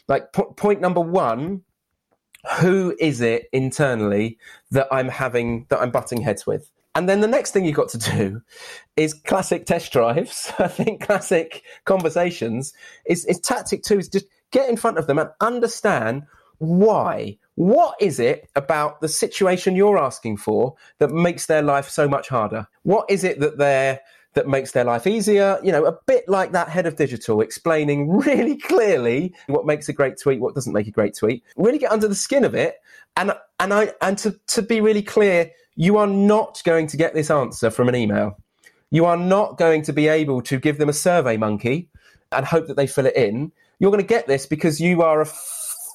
like 0.08 0.32
point 0.34 0.82
number 0.82 1.02
one, 1.02 1.64
who 2.60 2.96
is 3.00 3.22
it 3.22 3.48
internally 3.52 4.38
that 4.72 4.88
I'm 4.92 5.10
having 5.10 5.66
that 5.70 5.80
I'm 5.80 5.92
butting 5.92 6.22
heads 6.22 6.46
with? 6.48 6.72
And 6.96 7.08
then 7.08 7.22
the 7.22 7.28
next 7.28 7.52
thing 7.52 7.66
you've 7.66 7.76
got 7.76 7.90
to 7.90 7.98
do 7.98 8.42
is 8.98 9.14
classic 9.14 9.66
test 9.66 9.92
drives. 9.92 10.52
I 10.60 10.68
think 10.68 11.02
classic 11.02 11.64
conversations 11.86 12.74
is, 13.06 13.26
is 13.26 13.40
tactic 13.40 13.84
two 13.84 14.00
is 14.00 14.10
just 14.10 14.26
get 14.52 14.70
in 14.70 14.78
front 14.78 14.98
of 14.98 15.08
them 15.08 15.20
and 15.20 15.30
understand 15.40 16.24
why. 16.58 17.38
What 17.56 17.96
is 18.00 18.20
it 18.20 18.50
about 18.56 19.02
the 19.02 19.08
situation 19.08 19.76
you're 19.76 19.98
asking 19.98 20.38
for 20.38 20.76
that 21.00 21.12
makes 21.12 21.46
their 21.46 21.62
life 21.62 21.90
so 21.90 22.08
much 22.08 22.30
harder? 22.30 22.68
What 22.84 23.10
is 23.10 23.24
it 23.24 23.40
that 23.42 23.58
they're 23.58 24.00
that 24.40 24.48
makes 24.48 24.72
their 24.72 24.86
life 24.86 25.06
easier. 25.06 25.60
You 25.62 25.74
know, 25.74 25.84
a 25.84 25.98
bit 26.06 26.30
like 26.30 26.54
that 26.54 26.70
head 26.70 26.86
of 26.86 26.96
digital 26.96 27.42
explaining 27.42 28.10
really 28.18 28.56
clearly 28.56 29.36
what 29.48 29.66
makes 29.66 29.90
a 29.90 29.94
great 29.94 30.18
tweet, 30.18 30.40
what 30.40 30.56
doesn't 30.56 30.72
make 30.72 30.88
a 30.88 30.92
great 30.92 31.14
tweet. 31.14 31.44
Really 31.58 31.78
get 31.78 31.92
under 31.92 32.08
the 32.08 32.16
skin 32.16 32.46
of 32.46 32.56
it, 32.56 32.76
and 33.18 33.34
and 33.60 33.74
I 33.74 33.92
and 34.02 34.18
to 34.20 34.40
to 34.48 34.62
be 34.62 34.80
really 34.80 35.02
clear, 35.02 35.52
you 35.76 35.98
are 35.98 36.08
not 36.08 36.62
going 36.64 36.88
to 36.88 36.96
get 36.96 37.14
this 37.14 37.30
answer 37.30 37.70
from 37.70 37.90
an 37.90 37.96
email. 37.96 38.38
You 38.92 39.06
are 39.06 39.18
not 39.18 39.58
going 39.58 39.82
to 39.84 39.94
be 39.94 40.08
able 40.08 40.42
to 40.44 40.58
give 40.58 40.78
them 40.78 40.88
a 40.88 40.94
survey 40.94 41.36
monkey 41.36 41.90
and 42.32 42.46
hope 42.46 42.68
that 42.68 42.78
they 42.78 42.88
fill 42.88 43.06
it 43.06 43.18
in. 43.18 43.52
You're 43.80 43.92
going 43.92 44.04
to 44.04 44.08
get 44.08 44.26
this 44.26 44.46
because 44.46 44.80
you 44.80 45.02
are 45.02 45.22
a 45.22 45.26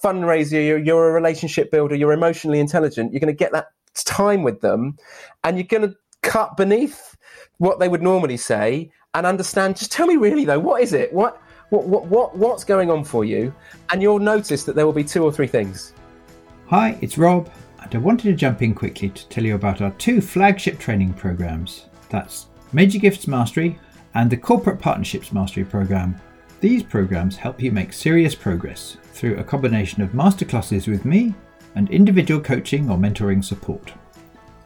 fundraiser, 0.04 0.64
you're, 0.64 0.78
you're 0.78 1.08
a 1.08 1.12
relationship 1.12 1.70
builder, 1.70 1.94
you're 1.94 2.12
emotionally 2.12 2.60
intelligent. 2.60 3.12
You're 3.12 3.20
going 3.20 3.34
to 3.34 3.38
get 3.38 3.52
that 3.52 3.68
time 4.04 4.42
with 4.42 4.60
them, 4.60 4.98
and 5.42 5.56
you're 5.56 5.66
going 5.66 5.88
to 5.88 5.96
cut 6.22 6.56
beneath 6.56 7.13
what 7.58 7.78
they 7.78 7.88
would 7.88 8.02
normally 8.02 8.36
say 8.36 8.90
and 9.14 9.26
understand. 9.26 9.76
Just 9.76 9.92
tell 9.92 10.06
me, 10.06 10.16
really 10.16 10.44
though, 10.44 10.58
what 10.58 10.82
is 10.82 10.92
it? 10.92 11.12
What 11.12 11.40
what 11.70 11.86
what, 11.86 12.06
what 12.06 12.36
what's 12.36 12.64
going 12.64 12.90
on 12.90 13.04
for 13.04 13.24
you? 13.24 13.54
And 13.90 14.02
you'll 14.02 14.18
notice 14.18 14.64
that 14.64 14.74
there 14.74 14.86
will 14.86 14.92
be 14.92 15.04
two 15.04 15.24
or 15.24 15.32
three 15.32 15.46
things. 15.46 15.92
Hi, 16.66 16.98
it's 17.00 17.18
Rob, 17.18 17.50
and 17.80 17.94
I 17.94 17.98
wanted 17.98 18.24
to 18.24 18.34
jump 18.34 18.62
in 18.62 18.74
quickly 18.74 19.10
to 19.10 19.28
tell 19.28 19.44
you 19.44 19.54
about 19.54 19.80
our 19.80 19.90
two 19.92 20.20
flagship 20.20 20.78
training 20.78 21.14
programs. 21.14 21.86
That's 22.08 22.46
Major 22.72 22.98
Gifts 22.98 23.28
Mastery 23.28 23.78
and 24.14 24.30
the 24.30 24.36
Corporate 24.36 24.80
Partnerships 24.80 25.32
Mastery 25.32 25.64
program. 25.64 26.20
These 26.60 26.82
programs 26.82 27.36
help 27.36 27.60
you 27.60 27.70
make 27.70 27.92
serious 27.92 28.34
progress 28.34 28.96
through 29.12 29.36
a 29.36 29.44
combination 29.44 30.02
of 30.02 30.10
masterclasses 30.10 30.88
with 30.88 31.04
me 31.04 31.34
and 31.74 31.90
individual 31.90 32.40
coaching 32.40 32.88
or 32.90 32.96
mentoring 32.96 33.44
support. 33.44 33.92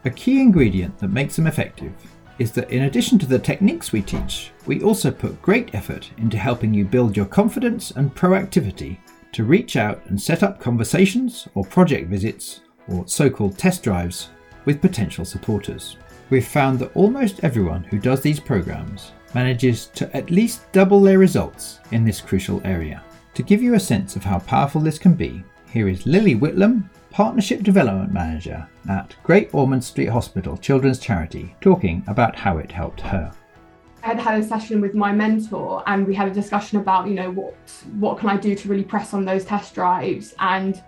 A 0.05 0.09
key 0.09 0.39
ingredient 0.39 0.97
that 0.99 1.09
makes 1.09 1.35
them 1.35 1.47
effective 1.47 1.91
is 2.39 2.51
that 2.53 2.71
in 2.71 2.83
addition 2.83 3.19
to 3.19 3.25
the 3.25 3.37
techniques 3.37 3.91
we 3.91 4.01
teach, 4.01 4.51
we 4.65 4.81
also 4.81 5.11
put 5.11 5.41
great 5.41 5.75
effort 5.75 6.09
into 6.17 6.37
helping 6.37 6.73
you 6.73 6.85
build 6.85 7.15
your 7.15 7.25
confidence 7.25 7.91
and 7.91 8.15
proactivity 8.15 8.97
to 9.33 9.43
reach 9.43 9.75
out 9.75 10.03
and 10.07 10.19
set 10.19 10.41
up 10.41 10.59
conversations 10.59 11.47
or 11.53 11.63
project 11.65 12.09
visits 12.09 12.61
or 12.87 13.07
so 13.07 13.29
called 13.29 13.57
test 13.57 13.83
drives 13.83 14.29
with 14.65 14.81
potential 14.81 15.25
supporters. 15.25 15.97
We've 16.29 16.47
found 16.47 16.79
that 16.79 16.95
almost 16.95 17.43
everyone 17.43 17.83
who 17.83 17.99
does 17.99 18.21
these 18.21 18.39
programs 18.39 19.11
manages 19.33 19.87
to 19.87 20.15
at 20.15 20.31
least 20.31 20.71
double 20.71 21.01
their 21.01 21.19
results 21.19 21.79
in 21.91 22.03
this 22.03 22.21
crucial 22.21 22.61
area. 22.63 23.03
To 23.35 23.43
give 23.43 23.61
you 23.61 23.75
a 23.75 23.79
sense 23.79 24.15
of 24.15 24.23
how 24.23 24.39
powerful 24.39 24.81
this 24.81 24.97
can 24.97 25.13
be, 25.13 25.43
here 25.71 25.87
is 25.87 26.05
Lily 26.05 26.35
Whitlam 26.35 26.89
Partnership 27.11 27.63
Development 27.63 28.13
Manager 28.13 28.67
at 28.87 29.15
Great 29.23 29.53
Ormond 29.53 29.83
Street 29.83 30.09
Hospital 30.09 30.57
Children's 30.57 30.99
Charity, 30.99 31.55
talking 31.59 32.03
about 32.07 32.35
how 32.35 32.57
it 32.57 32.71
helped 32.71 33.01
her. 33.01 33.31
I 34.03 34.07
had 34.07 34.19
had 34.19 34.39
a 34.39 34.43
session 34.43 34.79
with 34.79 34.93
my 34.93 35.11
mentor 35.11 35.83
and 35.87 36.07
we 36.07 36.15
had 36.15 36.27
a 36.27 36.33
discussion 36.33 36.79
about, 36.79 37.07
you 37.07 37.15
know, 37.15 37.31
what 37.31 37.55
what 37.99 38.17
can 38.17 38.29
I 38.29 38.37
do 38.37 38.55
to 38.55 38.67
really 38.69 38.83
press 38.83 39.13
on 39.13 39.25
those 39.25 39.43
test 39.43 39.75
drives 39.75 40.33
and 40.39 40.81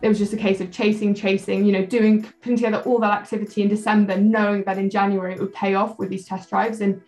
it 0.00 0.08
was 0.08 0.18
just 0.18 0.32
a 0.32 0.36
case 0.36 0.60
of 0.60 0.70
chasing, 0.70 1.14
chasing, 1.14 1.64
you 1.64 1.72
know, 1.72 1.84
doing 1.84 2.22
putting 2.42 2.56
together 2.56 2.82
all 2.86 2.98
that 3.00 3.12
activity 3.22 3.62
in 3.62 3.68
December, 3.68 4.18
knowing 4.18 4.62
that 4.64 4.78
in 4.78 4.90
January 4.90 5.34
it 5.34 5.40
would 5.40 5.54
pay 5.54 5.74
off 5.74 5.98
with 5.98 6.10
these 6.10 6.26
test 6.26 6.50
drives. 6.50 6.80
And 6.80 7.00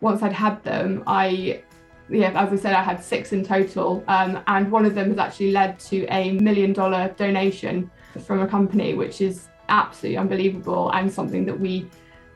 once 0.00 0.22
I'd 0.22 0.32
had 0.32 0.62
them, 0.64 1.02
I 1.06 1.62
yeah, 2.08 2.30
as 2.40 2.52
I 2.52 2.56
said, 2.56 2.74
I 2.74 2.82
had 2.82 3.02
six 3.02 3.32
in 3.32 3.44
total, 3.44 4.04
um, 4.08 4.42
and 4.46 4.70
one 4.70 4.84
of 4.84 4.94
them 4.94 5.08
has 5.08 5.18
actually 5.18 5.52
led 5.52 5.78
to 5.80 6.04
a 6.06 6.32
million 6.32 6.72
dollar 6.72 7.08
donation 7.16 7.90
from 8.20 8.40
a 8.40 8.46
company, 8.46 8.94
which 8.94 9.20
is 9.20 9.48
absolutely 9.68 10.18
unbelievable 10.18 10.90
and 10.90 11.10
something 11.10 11.44
that 11.46 11.58
we 11.58 11.88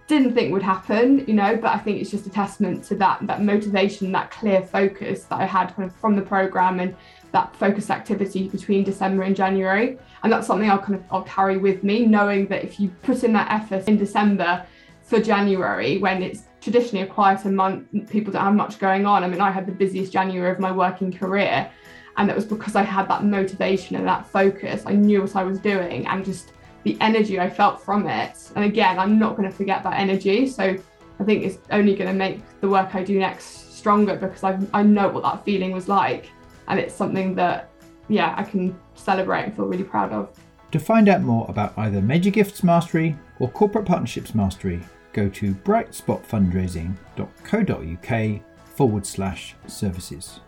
didn't 0.06 0.32
think 0.32 0.50
would 0.52 0.62
happen, 0.62 1.22
you 1.26 1.34
know, 1.34 1.54
but 1.56 1.74
I 1.74 1.78
think 1.78 2.00
it's 2.00 2.10
just 2.10 2.26
a 2.26 2.30
testament 2.30 2.82
to 2.84 2.94
that 2.96 3.26
that 3.26 3.42
motivation, 3.42 4.10
that 4.12 4.30
clear 4.30 4.62
focus 4.62 5.24
that 5.24 5.38
I 5.38 5.44
had 5.44 5.74
kind 5.76 5.88
of 5.88 5.94
from 5.96 6.16
the 6.16 6.22
program 6.22 6.80
and 6.80 6.96
that 7.32 7.54
focused 7.54 7.90
activity 7.90 8.48
between 8.48 8.84
December 8.84 9.24
and 9.24 9.36
January. 9.36 9.98
And 10.22 10.32
that's 10.32 10.46
something 10.46 10.70
I'll 10.70 10.78
kind 10.78 10.94
of 10.94 11.04
I'll 11.10 11.24
carry 11.24 11.58
with 11.58 11.84
me, 11.84 12.06
knowing 12.06 12.46
that 12.48 12.64
if 12.64 12.80
you 12.80 12.88
put 13.02 13.22
in 13.22 13.34
that 13.34 13.52
effort 13.52 13.86
in 13.86 13.98
December 13.98 14.64
for 15.02 15.20
January, 15.20 15.98
when 15.98 16.22
it's 16.22 16.44
traditionally 16.62 17.04
a 17.04 17.06
quieter 17.06 17.50
month, 17.50 17.86
people 18.08 18.32
don't 18.32 18.42
have 18.42 18.54
much 18.54 18.78
going 18.78 19.04
on. 19.04 19.24
I 19.24 19.28
mean, 19.28 19.42
I 19.42 19.50
had 19.50 19.66
the 19.66 19.72
busiest 19.72 20.10
January 20.10 20.50
of 20.50 20.58
my 20.58 20.72
working 20.72 21.12
career 21.12 21.70
and 22.18 22.28
that 22.28 22.37
was 22.37 22.44
because 22.44 22.76
I 22.76 22.83
had 22.83 23.09
that 23.09 23.24
motivation 23.24 23.96
and 23.96 24.07
that 24.07 24.26
focus. 24.26 24.83
I 24.85 24.92
knew 24.92 25.22
what 25.22 25.35
I 25.37 25.44
was 25.44 25.59
doing 25.61 26.07
and 26.09 26.22
just 26.24 26.52
the 26.83 26.98
energy 27.00 27.38
I 27.38 27.48
felt 27.48 27.81
from 27.81 28.09
it. 28.09 28.50
And 28.57 28.64
again, 28.64 28.98
I'm 28.98 29.20
not 29.20 29.37
going 29.37 29.48
to 29.48 29.54
forget 29.54 29.85
that 29.85 29.98
energy. 29.98 30.48
So 30.48 30.76
I 31.20 31.24
think 31.24 31.44
it's 31.44 31.59
only 31.70 31.94
going 31.94 32.11
to 32.11 32.16
make 32.16 32.40
the 32.61 32.68
work 32.68 32.96
I 32.96 33.04
do 33.04 33.20
next 33.20 33.76
stronger 33.76 34.16
because 34.16 34.42
I, 34.42 34.59
I 34.74 34.83
know 34.83 35.07
what 35.09 35.22
that 35.22 35.44
feeling 35.44 35.70
was 35.70 35.87
like. 35.88 36.28
And 36.66 36.81
it's 36.81 36.92
something 36.92 37.37
that, 37.37 37.70
yeah, 38.09 38.35
I 38.37 38.42
can 38.42 38.76
celebrate 38.96 39.44
and 39.44 39.54
feel 39.54 39.66
really 39.66 39.85
proud 39.85 40.12
of. 40.12 40.37
To 40.72 40.81
find 40.81 41.09
out 41.09 41.22
more 41.22 41.46
about 41.48 41.78
either 41.78 42.02
Major 42.02 42.31
Gifts 42.31 42.64
Mastery 42.64 43.16
or 43.38 43.48
Corporate 43.48 43.87
Partnerships 43.87 44.35
Mastery, 44.35 44.81
go 45.12 45.28
to 45.28 45.54
brightspotfundraising.co.uk 45.54 48.42
forward 48.76 49.07
slash 49.07 49.54
services. 49.68 50.40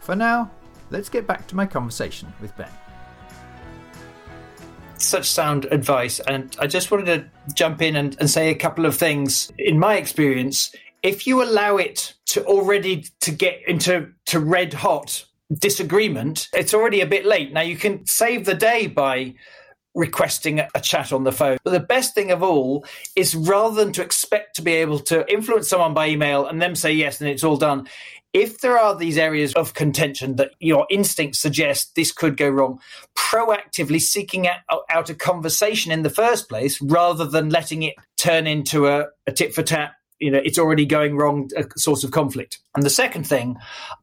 For 0.00 0.14
now, 0.14 0.50
let's 0.90 1.08
get 1.08 1.26
back 1.26 1.46
to 1.48 1.56
my 1.56 1.66
conversation 1.66 2.32
with 2.40 2.56
Ben. 2.56 2.70
Such 4.96 5.30
sound 5.30 5.66
advice, 5.66 6.20
and 6.20 6.56
I 6.58 6.66
just 6.66 6.90
wanted 6.90 7.06
to 7.06 7.54
jump 7.54 7.82
in 7.82 7.96
and, 7.96 8.16
and 8.18 8.28
say 8.28 8.50
a 8.50 8.54
couple 8.54 8.84
of 8.84 8.96
things. 8.96 9.52
In 9.56 9.78
my 9.78 9.96
experience, 9.96 10.74
if 11.02 11.26
you 11.26 11.42
allow 11.42 11.76
it 11.76 12.14
to 12.26 12.44
already 12.44 13.06
to 13.20 13.30
get 13.30 13.60
into 13.68 14.12
to 14.26 14.40
red 14.40 14.74
hot 14.74 15.24
disagreement, 15.52 16.48
it's 16.52 16.74
already 16.74 17.00
a 17.00 17.06
bit 17.06 17.24
late. 17.24 17.52
Now 17.52 17.60
you 17.60 17.76
can 17.76 18.04
save 18.06 18.44
the 18.44 18.54
day 18.54 18.88
by 18.88 19.34
requesting 19.94 20.60
a 20.60 20.80
chat 20.80 21.12
on 21.12 21.24
the 21.24 21.32
phone. 21.32 21.58
But 21.64 21.72
the 21.72 21.80
best 21.80 22.14
thing 22.14 22.30
of 22.30 22.42
all 22.42 22.84
is 23.16 23.34
rather 23.34 23.74
than 23.74 23.92
to 23.94 24.02
expect 24.02 24.56
to 24.56 24.62
be 24.62 24.74
able 24.74 25.00
to 25.00 25.30
influence 25.30 25.68
someone 25.68 25.94
by 25.94 26.08
email 26.08 26.46
and 26.46 26.62
them 26.62 26.76
say 26.76 26.92
yes 26.92 27.20
and 27.20 27.28
it's 27.28 27.42
all 27.42 27.56
done, 27.56 27.88
if 28.32 28.60
there 28.60 28.78
are 28.78 28.96
these 28.96 29.18
areas 29.18 29.54
of 29.54 29.74
contention 29.74 30.36
that 30.36 30.50
your 30.60 30.86
instincts 30.90 31.38
suggest 31.38 31.94
this 31.94 32.12
could 32.12 32.36
go 32.36 32.48
wrong, 32.48 32.80
proactively 33.16 34.00
seeking 34.00 34.46
out, 34.48 35.10
a 35.10 35.14
conversation 35.14 35.92
in 35.92 36.02
the 36.02 36.10
first 36.10 36.48
place 36.48 36.80
rather 36.82 37.24
than 37.24 37.50
letting 37.50 37.82
it 37.82 37.94
turn 38.16 38.46
into 38.46 38.86
a, 38.86 39.06
a 39.26 39.32
tit 39.32 39.54
for 39.54 39.62
tat 39.62 39.92
you 40.18 40.32
know 40.32 40.40
it's 40.44 40.58
already 40.58 40.84
going 40.84 41.16
wrong 41.16 41.48
a 41.56 41.64
source 41.76 42.02
of 42.02 42.10
conflict. 42.10 42.58
And 42.74 42.84
the 42.84 42.90
second 42.90 43.24
thing 43.24 43.56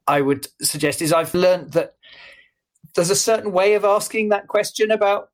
i 0.08 0.22
would 0.22 0.48
suggest 0.62 1.02
is 1.02 1.12
i've 1.12 1.34
learned 1.34 1.74
that 1.74 1.96
there's 2.96 3.10
a 3.10 3.16
certain 3.16 3.52
way 3.52 3.74
of 3.74 3.86
asking 3.86 4.30
that 4.30 4.48
question 4.48 4.90
about 4.90 5.30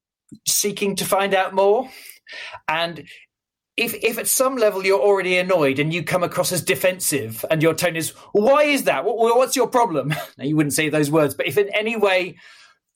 seeking 0.47 0.95
to 0.97 1.05
find 1.05 1.33
out 1.33 1.53
more. 1.53 1.89
And 2.67 3.07
if 3.77 3.93
if 4.03 4.17
at 4.17 4.27
some 4.27 4.55
level 4.57 4.85
you're 4.85 4.99
already 4.99 5.37
annoyed 5.37 5.79
and 5.79 5.93
you 5.93 6.03
come 6.03 6.23
across 6.23 6.51
as 6.51 6.61
defensive 6.61 7.45
and 7.49 7.63
your 7.63 7.73
tone 7.73 7.95
is 7.95 8.09
why 8.33 8.63
is 8.63 8.83
that 8.83 9.05
what, 9.05 9.17
what's 9.37 9.55
your 9.55 9.67
problem 9.67 10.09
now 10.37 10.43
you 10.43 10.55
wouldn't 10.55 10.73
say 10.73 10.89
those 10.89 11.09
words 11.09 11.33
but 11.33 11.47
if 11.47 11.57
in 11.57 11.69
any 11.73 11.95
way 11.95 12.35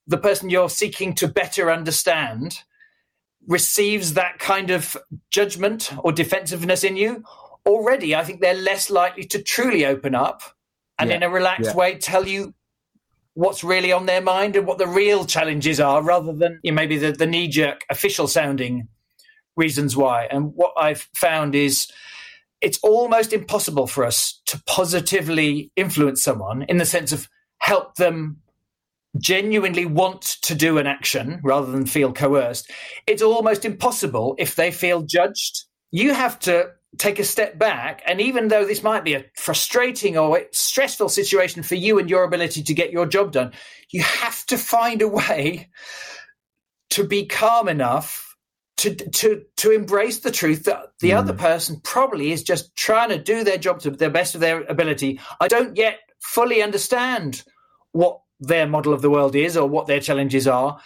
the 0.08 0.18
person 0.18 0.50
you're 0.50 0.70
seeking 0.70 1.14
to 1.16 1.28
better 1.28 1.72
understand 1.72 2.60
receives 3.48 4.14
that 4.14 4.40
kind 4.40 4.70
of 4.70 4.98
judgment 5.32 5.92
or 6.00 6.12
defensiveness 6.12 6.84
in 6.84 6.98
you 6.98 7.24
already 7.66 8.16
I 8.16 8.24
think 8.24 8.42
they're 8.42 8.54
less 8.54 8.90
likely 8.90 9.24
to 9.26 9.42
truly 9.42 9.86
open 9.86 10.14
up 10.16 10.42
and 11.00 11.10
Yeah. 11.10 11.18
in 11.18 11.24
a 11.24 11.30
relaxed 11.30 11.72
Yeah. 11.72 11.76
way 11.76 11.96
tell 11.98 12.28
you 12.28 12.54
what's 13.34 13.64
really 13.64 13.92
on 13.92 14.06
their 14.06 14.22
mind 14.22 14.56
and 14.56 14.66
what 14.66 14.78
the 14.78 14.88
real 14.88 15.26
challenges 15.26 15.80
are 15.80 16.02
rather 16.02 16.34
than 16.34 16.60
you 16.64 16.72
know, 16.72 16.76
maybe 16.76 16.98
the, 16.98 17.12
the 17.12 17.26
knee 17.28 17.48
jerk 17.48 17.82
official 17.90 18.28
sounding 18.28 18.88
reasons 19.56 19.96
why. 19.96 20.28
And 20.30 20.54
what 20.56 20.74
I've 20.78 21.08
found 21.14 21.56
is 21.56 21.88
it's 22.62 22.80
almost 22.80 23.34
impossible 23.34 23.88
for 23.88 24.06
us 24.06 24.42
to 24.48 24.62
positively 24.66 25.72
influence 25.76 26.24
someone 26.24 26.64
in 26.64 26.78
the 26.78 26.86
sense 26.86 27.12
of 27.12 27.30
help 27.60 27.96
them 27.96 28.38
genuinely 29.18 29.86
want 29.86 30.22
to 30.42 30.56
do 30.56 30.78
an 30.78 30.88
action 30.88 31.40
rather 31.44 31.72
than 31.72 31.86
feel 31.86 32.12
coerced. 32.12 32.70
It's 33.08 33.22
almost 33.22 33.66
impossible 33.66 34.36
if 34.38 34.56
they 34.56 34.72
feel 34.72 35.04
judged. 35.04 35.66
You 35.92 36.14
have 36.14 36.40
to 36.40 36.72
take 36.98 37.20
a 37.20 37.24
step 37.24 37.58
back. 37.58 38.02
And 38.06 38.22
even 38.22 38.48
though 38.48 38.66
this 38.66 38.84
might 38.84 39.04
be 39.04 39.14
a 39.14 39.26
frustrating 39.36 40.18
or 40.18 40.42
stressful 40.52 41.10
situation 41.10 41.64
for 41.64 41.76
you 41.76 42.00
and 42.00 42.10
your 42.10 42.24
ability 42.24 42.64
to 42.64 42.74
get 42.74 42.92
your 42.92 43.06
job 43.06 43.32
done, 43.32 43.52
you 43.90 44.02
have 44.02 44.46
to 44.48 44.58
find 44.58 45.02
a 45.02 45.08
way 45.08 45.70
to 46.92 47.04
be 47.06 47.26
calm 47.26 47.68
enough 47.68 48.25
to 48.78 48.94
to 48.96 49.44
to 49.58 49.72
embrace 49.72 50.20
the 50.20 50.32
truth 50.32 50.64
that 50.66 50.92
the 51.00 51.12
Mm. 51.12 51.18
other 51.18 51.34
person 51.34 51.80
probably 51.84 52.32
is 52.32 52.44
just 52.44 52.76
trying 52.76 53.10
to 53.10 53.18
do 53.18 53.44
their 53.44 53.58
job 53.58 53.80
to 53.82 53.90
the 53.92 54.10
best 54.10 54.36
of 54.36 54.42
their 54.42 54.64
ability. 54.64 55.20
I 55.40 55.48
don't 55.48 55.78
yet 55.78 56.00
fully 56.20 56.62
understand 56.62 57.44
what 57.92 58.20
their 58.40 58.68
model 58.68 58.94
of 58.94 59.02
the 59.02 59.10
world 59.10 59.36
is 59.36 59.56
or 59.56 59.68
what 59.70 59.88
their 59.88 60.02
challenges 60.02 60.46
are, 60.48 60.78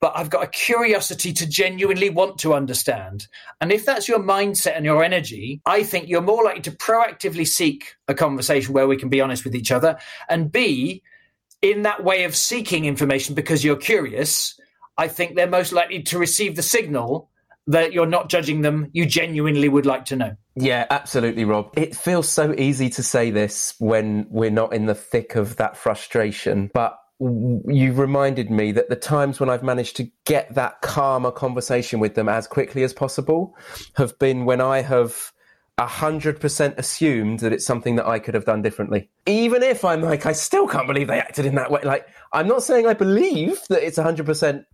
but 0.00 0.12
I've 0.14 0.28
got 0.28 0.44
a 0.44 0.48
curiosity 0.48 1.32
to 1.32 1.48
genuinely 1.48 2.10
want 2.10 2.38
to 2.40 2.52
understand. 2.52 3.26
And 3.60 3.72
if 3.72 3.86
that's 3.86 4.06
your 4.08 4.20
mindset 4.20 4.76
and 4.76 4.84
your 4.84 5.02
energy, 5.02 5.62
I 5.64 5.82
think 5.84 6.08
you're 6.08 6.20
more 6.20 6.44
likely 6.44 6.60
to 6.62 6.70
proactively 6.72 7.46
seek 7.46 7.94
a 8.08 8.14
conversation 8.14 8.74
where 8.74 8.86
we 8.86 8.98
can 8.98 9.08
be 9.08 9.22
honest 9.22 9.44
with 9.44 9.54
each 9.54 9.72
other 9.72 9.98
and 10.28 10.52
be 10.52 11.02
in 11.62 11.82
that 11.82 12.04
way 12.04 12.24
of 12.24 12.36
seeking 12.36 12.84
information 12.84 13.34
because 13.34 13.64
you're 13.64 13.76
curious. 13.76 14.60
I 14.98 15.08
think 15.08 15.34
they're 15.34 15.48
most 15.48 15.72
likely 15.72 16.02
to 16.02 16.18
receive 16.18 16.56
the 16.56 16.62
signal 16.62 17.30
that 17.68 17.92
you're 17.92 18.06
not 18.06 18.28
judging 18.28 18.62
them, 18.62 18.88
you 18.92 19.06
genuinely 19.06 19.68
would 19.68 19.86
like 19.86 20.06
to 20.06 20.16
know. 20.16 20.36
Yeah, 20.56 20.86
absolutely, 20.90 21.44
Rob. 21.44 21.70
It 21.76 21.94
feels 21.94 22.28
so 22.28 22.54
easy 22.54 22.90
to 22.90 23.02
say 23.02 23.30
this 23.30 23.74
when 23.78 24.26
we're 24.30 24.50
not 24.50 24.72
in 24.72 24.86
the 24.86 24.94
thick 24.94 25.36
of 25.36 25.56
that 25.56 25.76
frustration, 25.76 26.70
but 26.74 26.98
you 27.20 27.92
reminded 27.92 28.50
me 28.50 28.72
that 28.72 28.88
the 28.88 28.96
times 28.96 29.38
when 29.38 29.50
I've 29.50 29.62
managed 29.62 29.96
to 29.96 30.10
get 30.24 30.54
that 30.54 30.80
calmer 30.80 31.30
conversation 31.30 32.00
with 32.00 32.14
them 32.14 32.28
as 32.28 32.46
quickly 32.46 32.84
as 32.84 32.94
possible 32.94 33.56
have 33.96 34.18
been 34.18 34.44
when 34.44 34.60
I 34.60 34.80
have 34.82 35.32
a 35.76 35.86
hundred 35.86 36.40
percent 36.40 36.74
assumed 36.78 37.40
that 37.40 37.52
it's 37.52 37.66
something 37.66 37.96
that 37.96 38.06
I 38.06 38.18
could 38.18 38.34
have 38.34 38.44
done 38.44 38.62
differently. 38.62 39.10
Even 39.26 39.62
if 39.62 39.84
I'm 39.84 40.02
like, 40.02 40.26
I 40.26 40.32
still 40.32 40.66
can't 40.66 40.86
believe 40.86 41.08
they 41.08 41.20
acted 41.20 41.44
in 41.44 41.54
that 41.56 41.70
way. 41.70 41.82
Like, 41.84 42.06
I'm 42.32 42.48
not 42.48 42.62
saying 42.62 42.86
I 42.86 42.94
believe 42.94 43.60
that 43.68 43.86
it's 43.86 43.98
a 43.98 44.02
hundred 44.02 44.26
percent 44.26 44.64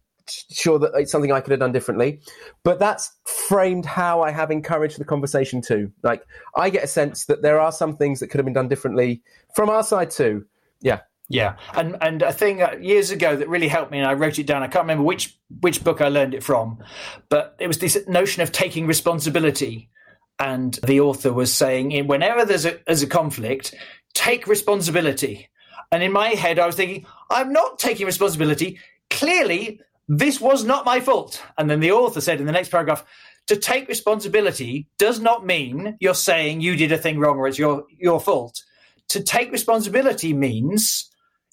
sure 0.50 0.78
that 0.78 0.92
it's 0.94 1.12
something 1.12 1.32
I 1.32 1.40
could 1.40 1.50
have 1.50 1.60
done 1.60 1.72
differently, 1.72 2.20
but 2.62 2.78
that's 2.78 3.12
framed 3.24 3.86
how 3.86 4.22
I 4.22 4.30
have 4.30 4.50
encouraged 4.50 4.98
the 4.98 5.04
conversation 5.04 5.60
too. 5.60 5.92
Like, 6.02 6.24
I 6.54 6.70
get 6.70 6.84
a 6.84 6.88
sense 6.88 7.26
that 7.26 7.42
there 7.42 7.60
are 7.60 7.72
some 7.72 7.96
things 7.96 8.20
that 8.20 8.28
could 8.28 8.38
have 8.38 8.46
been 8.46 8.54
done 8.54 8.68
differently 8.68 9.22
from 9.54 9.70
our 9.70 9.82
side 9.82 10.10
too. 10.10 10.46
Yeah. 10.80 11.00
Yeah, 11.26 11.56
and 11.72 11.96
and 12.02 12.20
a 12.20 12.34
thing 12.34 12.60
uh, 12.60 12.76
years 12.78 13.10
ago 13.10 13.34
that 13.34 13.48
really 13.48 13.66
helped 13.66 13.90
me, 13.90 13.96
and 13.96 14.06
I 14.06 14.12
wrote 14.12 14.38
it 14.38 14.46
down. 14.46 14.62
I 14.62 14.66
can't 14.66 14.82
remember 14.82 15.04
which 15.04 15.38
which 15.60 15.82
book 15.82 16.02
I 16.02 16.08
learned 16.08 16.34
it 16.34 16.42
from, 16.42 16.84
but 17.30 17.56
it 17.58 17.66
was 17.66 17.78
this 17.78 17.98
notion 18.06 18.42
of 18.42 18.52
taking 18.52 18.86
responsibility. 18.86 19.88
And 20.38 20.74
the 20.86 21.00
author 21.00 21.32
was 21.32 21.50
saying, 21.50 22.08
whenever 22.08 22.44
there's 22.44 22.66
a 22.66 22.78
there's 22.86 23.02
a 23.02 23.06
conflict, 23.06 23.74
take 24.12 24.46
responsibility. 24.46 25.48
And 25.90 26.02
in 26.02 26.12
my 26.12 26.28
head, 26.30 26.58
I 26.58 26.66
was 26.66 26.76
thinking, 26.76 27.06
I'm 27.30 27.54
not 27.54 27.78
taking 27.78 28.04
responsibility. 28.04 28.78
Clearly, 29.08 29.80
this 30.08 30.40
was 30.40 30.64
not 30.64 30.84
my 30.84 31.00
fault. 31.00 31.42
And 31.56 31.68
then 31.68 31.80
the 31.80 31.92
author 31.92 32.20
said 32.20 32.40
in 32.40 32.46
the 32.46 32.52
next 32.52 32.70
paragraph, 32.70 33.04
to 33.46 33.56
take 33.56 33.88
responsibility 33.88 34.88
does 34.98 35.20
not 35.20 35.44
mean 35.44 35.96
you're 36.00 36.14
saying 36.14 36.60
you 36.60 36.76
did 36.76 36.92
a 36.92 36.98
thing 36.98 37.18
wrong 37.18 37.38
or 37.38 37.46
it's 37.46 37.58
your 37.58 37.84
your 37.98 38.20
fault. 38.20 38.62
To 39.08 39.22
take 39.22 39.52
responsibility 39.52 40.32
means 40.32 41.10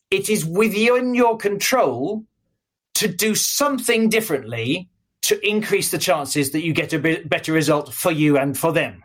it 0.10 0.30
is 0.30 0.46
within 0.46 1.16
your 1.16 1.38
control 1.38 2.26
to 2.96 3.08
do 3.08 3.36
something 3.36 4.10
differently 4.10 4.90
to 5.24 5.48
increase 5.48 5.92
the 5.92 5.98
chances 5.98 6.52
that 6.52 6.64
you 6.64 6.74
get 6.74 6.94
a 6.94 7.24
better 7.26 7.54
result 7.54 7.94
for 7.94 8.12
you 8.12 8.38
and 8.38 8.58
for 8.58 8.72
them. 8.72 9.04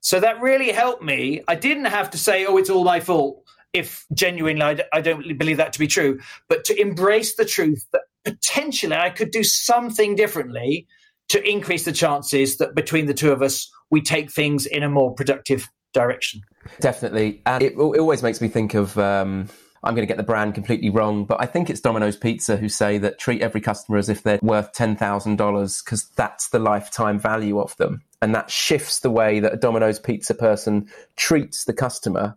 So 0.00 0.20
that 0.20 0.40
really 0.40 0.70
helped 0.70 1.02
me. 1.02 1.42
I 1.48 1.54
didn't 1.54 1.86
have 1.86 2.10
to 2.10 2.18
say, 2.18 2.46
oh, 2.46 2.56
it's 2.56 2.70
all 2.70 2.84
my 2.84 3.00
fault, 3.00 3.42
if 3.72 4.04
genuinely 4.12 4.62
I, 4.62 4.74
d- 4.74 4.82
I 4.92 5.00
don't 5.00 5.38
believe 5.38 5.58
that 5.58 5.72
to 5.74 5.78
be 5.78 5.86
true, 5.86 6.20
but 6.48 6.64
to 6.66 6.80
embrace 6.80 7.36
the 7.36 7.44
truth 7.44 7.86
that 7.92 8.02
potentially 8.24 8.96
I 8.96 9.10
could 9.10 9.30
do 9.30 9.44
something 9.44 10.14
differently 10.14 10.86
to 11.28 11.48
increase 11.48 11.84
the 11.84 11.92
chances 11.92 12.58
that 12.58 12.74
between 12.74 13.06
the 13.06 13.14
two 13.14 13.32
of 13.32 13.42
us, 13.42 13.70
we 13.90 14.00
take 14.00 14.30
things 14.30 14.66
in 14.66 14.82
a 14.82 14.88
more 14.88 15.14
productive 15.14 15.70
direction. 15.92 16.42
Definitely. 16.80 17.42
And 17.46 17.62
it, 17.62 17.72
it 17.72 17.78
always 17.78 18.22
makes 18.22 18.40
me 18.40 18.48
think 18.48 18.74
of, 18.74 18.98
um, 18.98 19.48
I'm 19.84 19.94
going 19.94 20.06
to 20.06 20.10
get 20.10 20.16
the 20.16 20.22
brand 20.22 20.54
completely 20.54 20.90
wrong, 20.90 21.24
but 21.24 21.40
I 21.40 21.46
think 21.46 21.68
it's 21.68 21.80
Domino's 21.80 22.16
Pizza 22.16 22.56
who 22.56 22.68
say 22.68 22.98
that 22.98 23.18
treat 23.18 23.42
every 23.42 23.60
customer 23.60 23.98
as 23.98 24.08
if 24.08 24.22
they're 24.22 24.38
worth 24.42 24.72
$10,000 24.72 25.84
because 25.84 26.08
that's 26.10 26.48
the 26.50 26.58
lifetime 26.58 27.18
value 27.18 27.58
of 27.58 27.76
them. 27.78 28.02
And 28.20 28.34
that 28.34 28.50
shifts 28.50 29.00
the 29.00 29.10
way 29.10 29.40
that 29.40 29.52
a 29.54 29.56
Domino's 29.56 29.98
Pizza 29.98 30.34
person 30.34 30.88
treats 31.16 31.64
the 31.64 31.72
customer. 31.72 32.36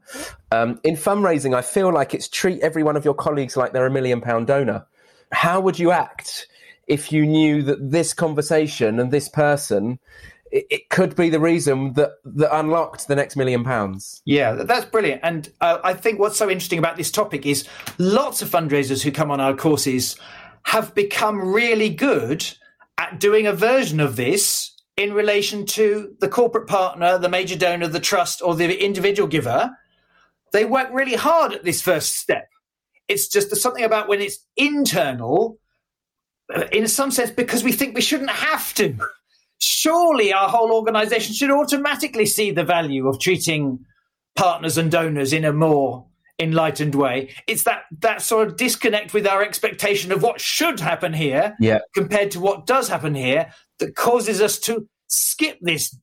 Um, 0.52 0.80
in 0.84 0.96
fundraising, 0.96 1.56
I 1.56 1.62
feel 1.62 1.94
like 1.94 2.16
it's 2.16 2.28
treat 2.28 2.62
every 2.62 2.82
one 2.82 2.98
of 2.98 3.06
your 3.06 3.14
colleagues 3.14 3.56
like 3.56 3.72
they're 3.72 3.86
a 3.86 3.92
million 3.92 4.22
pound 4.22 4.48
donor. 4.48 4.88
How 5.32 5.60
would 5.60 5.80
you 5.80 5.92
act 5.92 6.48
if 6.88 7.12
you 7.12 7.26
knew 7.26 7.64
that 7.64 7.92
this 7.92 8.14
conversation 8.14 9.00
and 9.00 9.12
this 9.12 9.28
person 9.30 10.00
it, 10.52 10.66
it 10.70 10.90
could 10.90 11.16
be 11.16 11.30
the 11.30 11.40
reason 11.40 11.94
that, 11.94 12.12
that 12.24 12.56
unlocked 12.56 13.08
the 13.08 13.16
next 13.16 13.36
million 13.36 13.64
pounds. 13.64 14.22
Yeah, 14.26 14.54
that's 14.54 14.86
brilliant. 14.86 15.22
And 15.24 15.52
uh, 15.62 15.80
I 15.84 15.94
think 15.94 16.20
what's 16.20 16.38
so 16.38 16.50
interesting 16.50 16.80
about 16.80 16.98
this 16.98 17.12
topic 17.12 17.46
is 17.46 17.68
lots 17.98 18.42
of 18.42 18.50
fundraisers 18.50 19.04
who 19.04 19.12
come 19.12 19.32
on 19.32 19.42
our 19.42 19.56
courses 19.56 20.16
have 20.64 20.96
become 20.96 21.54
really 21.54 21.90
good 21.90 22.46
at 22.98 23.20
doing 23.20 23.46
a 23.46 23.54
version 23.54 24.00
of 24.00 24.16
this 24.16 24.72
in 24.98 25.14
relation 25.14 25.66
to 25.66 26.16
the 26.22 26.30
corporate 26.30 26.68
partner, 26.68 27.18
the 27.18 27.30
major 27.30 27.58
donor, 27.58 27.88
the 27.88 28.00
trust, 28.00 28.42
or 28.42 28.56
the 28.56 28.84
individual 28.84 29.28
giver. 29.28 29.70
They 30.54 30.64
work 30.64 30.90
really 30.94 31.16
hard 31.16 31.52
at 31.52 31.66
this 31.66 31.82
first 31.82 32.16
step. 32.18 32.48
It's 33.08 33.28
just 33.28 33.50
there's 33.50 33.62
something 33.62 33.84
about 33.84 34.08
when 34.08 34.22
it's 34.22 34.40
internal, 34.58 35.60
uh, 36.56 36.66
in 36.72 36.88
some 36.88 37.12
sense, 37.12 37.32
because 37.32 37.64
we 37.64 37.72
think 37.72 37.96
we 37.96 38.02
shouldn't 38.02 38.32
have 38.32 38.74
to 38.76 38.96
surely 39.60 40.34
our 40.34 40.50
whole 40.50 40.72
organization 40.74 41.34
should 41.34 41.52
automatically 41.52 42.26
see 42.26 42.52
the 42.52 42.64
value 42.64 43.08
of 43.08 43.20
treating 43.20 43.80
partners 44.36 44.78
and 44.78 44.92
donors 44.92 45.34
in 45.34 45.46
a 45.46 45.54
more 45.54 46.06
enlightened 46.40 46.94
way. 46.94 47.34
It's 47.48 47.64
that 47.64 47.84
that 48.00 48.22
sort 48.22 48.48
of 48.48 48.58
disconnect 48.58 49.14
with 49.14 49.26
our 49.26 49.42
expectation 49.42 50.12
of 50.12 50.22
what 50.22 50.42
should 50.42 50.80
happen 50.80 51.14
here 51.14 51.56
Yeah. 51.60 51.80
compared 51.94 52.32
to 52.32 52.40
what 52.42 52.66
does 52.68 52.90
happen 52.90 53.16
here 53.16 53.52
that 53.80 53.96
causes 53.96 54.42
us 54.42 54.60
to 54.60 54.88
skip 55.08 55.58
this 55.62 55.98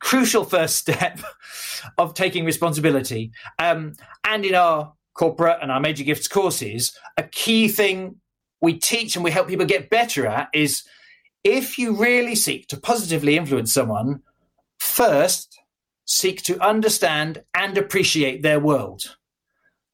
crucial 0.00 0.44
first 0.44 0.76
step 0.78 1.20
of 1.96 2.14
taking 2.14 2.44
responsibility. 2.44 3.30
Um, 3.60 3.94
and 4.24 4.44
in 4.44 4.54
our 4.56 4.92
corporate 5.18 5.58
and 5.60 5.72
our 5.72 5.80
major 5.80 6.04
gifts 6.04 6.28
courses, 6.28 6.96
a 7.16 7.24
key 7.24 7.68
thing 7.68 8.16
we 8.60 8.78
teach 8.78 9.16
and 9.16 9.24
we 9.24 9.30
help 9.30 9.48
people 9.48 9.66
get 9.66 9.90
better 9.90 10.26
at 10.26 10.48
is 10.54 10.84
if 11.44 11.78
you 11.78 11.96
really 11.96 12.34
seek 12.34 12.68
to 12.68 12.76
positively 12.76 13.36
influence 13.36 13.72
someone, 13.72 14.20
first 14.78 15.58
seek 16.06 16.42
to 16.42 16.58
understand 16.60 17.42
and 17.54 17.76
appreciate 17.76 18.42
their 18.42 18.60
world. 18.60 19.16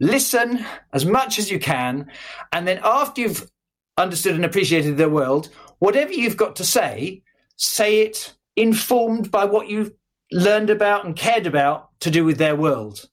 Listen 0.01 0.65
as 0.93 1.05
much 1.05 1.39
as 1.39 1.51
you 1.51 1.59
can, 1.59 2.11
and 2.53 2.67
then 2.67 2.81
after 2.83 3.23
you've 3.23 3.51
understood 3.97 4.35
and 4.35 4.45
appreciated 4.45 4.97
their 4.97 5.09
world, 5.09 5.51
whatever 5.79 6.13
you've 6.13 6.37
got 6.37 6.57
to 6.57 6.65
say, 6.65 7.23
say 7.57 8.03
it 8.03 8.35
informed 8.57 9.31
by 9.31 9.45
what 9.45 9.69
you've 9.69 9.93
learned 10.33 10.71
about 10.71 11.05
and 11.05 11.17
cared 11.17 11.47
about 11.47 11.89
to 12.01 12.11
do 12.11 12.25
with 12.25 12.39
their 12.39 12.57
world. 12.57 13.09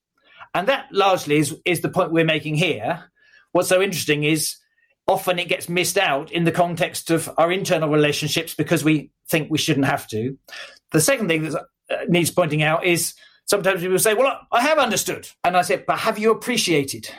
And 0.54 0.68
that 0.68 0.88
largely 0.92 1.38
is, 1.38 1.56
is 1.66 1.82
the 1.82 1.90
point 1.90 2.12
we're 2.12 2.26
making 2.26 2.56
here. 2.56 3.06
What's 3.52 3.70
so 3.70 3.82
interesting 3.82 4.24
is 4.24 4.58
often 5.08 5.40
it 5.40 5.48
gets 5.48 5.70
missed 5.70 5.98
out 5.98 6.32
in 6.32 6.44
the 6.44 6.52
context 6.52 7.12
of 7.12 7.30
our 7.38 7.52
internal 7.52 7.90
relationships 7.90 8.54
because 8.54 8.84
we 8.84 9.12
think 9.30 9.50
we 9.50 9.58
shouldn't 9.58 9.86
have 9.86 10.08
to. 10.08 10.38
The 10.92 11.02
second 11.02 11.28
thing 11.28 11.44
that 11.44 11.62
uh, 11.90 12.06
needs 12.08 12.32
pointing 12.32 12.64
out 12.64 12.86
is 12.86 13.14
sometimes 13.46 13.82
people 13.82 14.00
say, 14.00 14.14
Well, 14.14 14.40
I 14.52 14.62
have 14.62 14.78
understood. 14.78 15.28
And 15.44 15.56
I 15.56 15.62
say, 15.62 15.84
But 15.86 16.00
have 16.00 16.20
you 16.20 16.32
appreciated? 16.32 17.10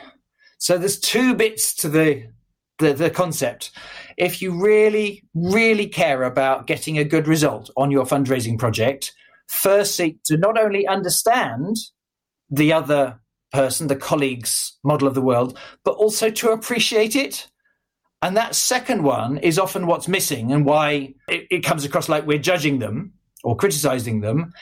So 0.57 0.77
there's 0.77 0.99
two 0.99 1.35
bits 1.35 1.75
to 1.75 1.89
the, 1.89 2.27
the, 2.79 2.93
the 2.93 3.09
concept. 3.09 3.71
If 4.17 4.41
you 4.41 4.63
really, 4.63 5.23
really 5.33 5.87
care 5.87 6.23
about 6.23 6.67
getting 6.67 6.97
a 6.97 7.03
good 7.03 7.27
result 7.27 7.69
on 7.75 7.91
your 7.91 8.05
fundraising 8.05 8.57
project, 8.57 9.13
first 9.47 9.95
seek 9.95 10.23
to 10.23 10.37
not 10.37 10.57
only 10.57 10.87
understand 10.87 11.77
the 12.49 12.71
other 12.71 13.19
person, 13.53 13.87
the 13.87 13.95
colleague's 13.95 14.77
model 14.83 15.07
of 15.07 15.13
the 15.13 15.21
world, 15.21 15.57
but 15.83 15.95
also 15.95 16.29
to 16.29 16.49
appreciate 16.49 17.15
it. 17.15 17.47
And 18.21 18.35
that 18.37 18.55
second 18.55 19.03
one 19.03 19.37
is 19.37 19.59
often 19.59 19.85
what's 19.85 20.07
missing 20.07 20.51
and 20.51 20.65
why 20.65 21.13
it, 21.27 21.47
it 21.49 21.59
comes 21.59 21.85
across 21.85 22.09
like 22.09 22.25
we're 22.25 22.37
judging 22.37 22.79
them 22.79 23.13
or 23.43 23.55
criticizing 23.55 24.21
them. 24.21 24.53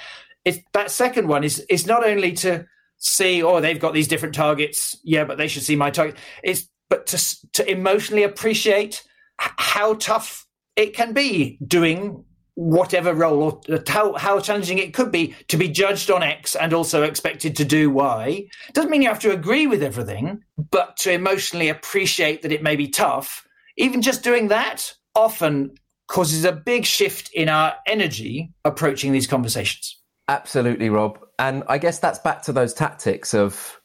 If 0.46 0.64
that 0.74 0.92
second 0.92 1.28
one 1.28 1.44
is 1.44 1.60
is 1.70 1.86
not 1.86 2.06
only 2.06 2.34
to 2.34 2.66
see, 2.98 3.44
oh, 3.44 3.62
they've 3.62 3.80
got 3.80 3.94
these 3.94 4.08
different 4.08 4.36
targets, 4.36 4.98
yeah, 5.04 5.24
but 5.24 5.38
they 5.38 5.48
should 5.48 5.64
see 5.64 5.76
my 5.76 5.92
target. 5.92 6.18
It's 6.44 6.68
but 6.90 7.06
to 7.08 7.52
to 7.54 7.72
emotionally 7.72 8.24
appreciate 8.24 9.04
how 9.38 9.94
tough 9.96 10.48
it 10.76 10.96
can 10.96 11.14
be 11.14 11.58
doing 11.66 12.26
whatever 12.62 13.16
role 13.16 13.42
or 13.42 13.84
how, 13.88 14.14
how 14.14 14.40
challenging 14.40 14.78
it 14.78 14.94
could 14.94 15.12
be 15.12 15.36
to 15.48 15.58
be 15.58 15.68
judged 15.68 16.12
on 16.12 16.22
X 16.22 16.56
and 16.56 16.74
also 16.74 17.02
expected 17.02 17.56
to 17.56 17.66
do 17.66 17.90
Y. 17.90 18.46
Doesn't 18.74 18.92
mean 18.92 19.02
you 19.02 19.08
have 19.08 19.20
to 19.20 19.32
agree 19.32 19.66
with 19.66 19.82
everything, 19.82 20.44
but 20.70 20.96
to 20.98 21.12
emotionally 21.12 21.70
appreciate 21.70 22.44
that 22.44 22.52
it 22.52 22.62
may 22.62 22.76
be 22.76 22.88
tough. 22.88 23.48
Even 23.78 24.04
just 24.04 24.24
doing 24.24 24.50
that 24.50 24.94
often 25.16 25.74
causes 26.08 26.46
a 26.46 26.52
big 26.52 26.86
shift 26.86 27.32
in 27.34 27.50
our 27.50 27.74
energy 27.88 28.54
approaching 28.64 29.12
these 29.12 29.26
conversations. 29.26 29.98
Absolutely, 30.28 30.90
Rob. 30.90 31.18
And 31.40 31.64
I 31.68 31.80
guess 31.80 31.98
that's 31.98 32.20
back 32.20 32.44
to 32.44 32.54
those 32.54 32.76
tactics 32.76 33.34
of 33.34 33.82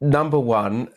number 0.00 0.38
one, 0.38 0.88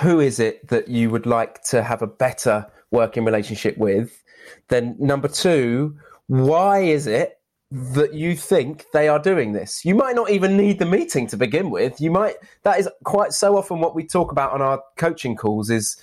who 0.00 0.18
is 0.18 0.40
it 0.40 0.66
that 0.68 0.88
you 0.88 1.10
would 1.10 1.26
like 1.26 1.62
to 1.64 1.84
have 1.84 2.02
a 2.02 2.08
better 2.08 2.66
working 2.90 3.24
relationship 3.24 3.78
with? 3.78 4.20
Then 4.68 4.96
number 4.98 5.28
two, 5.28 5.96
why 6.32 6.78
is 6.78 7.06
it 7.06 7.38
that 7.70 8.14
you 8.14 8.34
think 8.34 8.86
they 8.94 9.06
are 9.06 9.18
doing 9.18 9.52
this? 9.52 9.84
You 9.84 9.94
might 9.94 10.16
not 10.16 10.30
even 10.30 10.56
need 10.56 10.78
the 10.78 10.86
meeting 10.86 11.26
to 11.26 11.36
begin 11.36 11.68
with. 11.68 12.00
You 12.00 12.10
might, 12.10 12.36
that 12.62 12.80
is 12.80 12.88
quite 13.04 13.34
so 13.34 13.54
often 13.58 13.80
what 13.80 13.94
we 13.94 14.06
talk 14.06 14.32
about 14.32 14.52
on 14.52 14.62
our 14.62 14.82
coaching 14.96 15.36
calls 15.36 15.68
is 15.68 15.98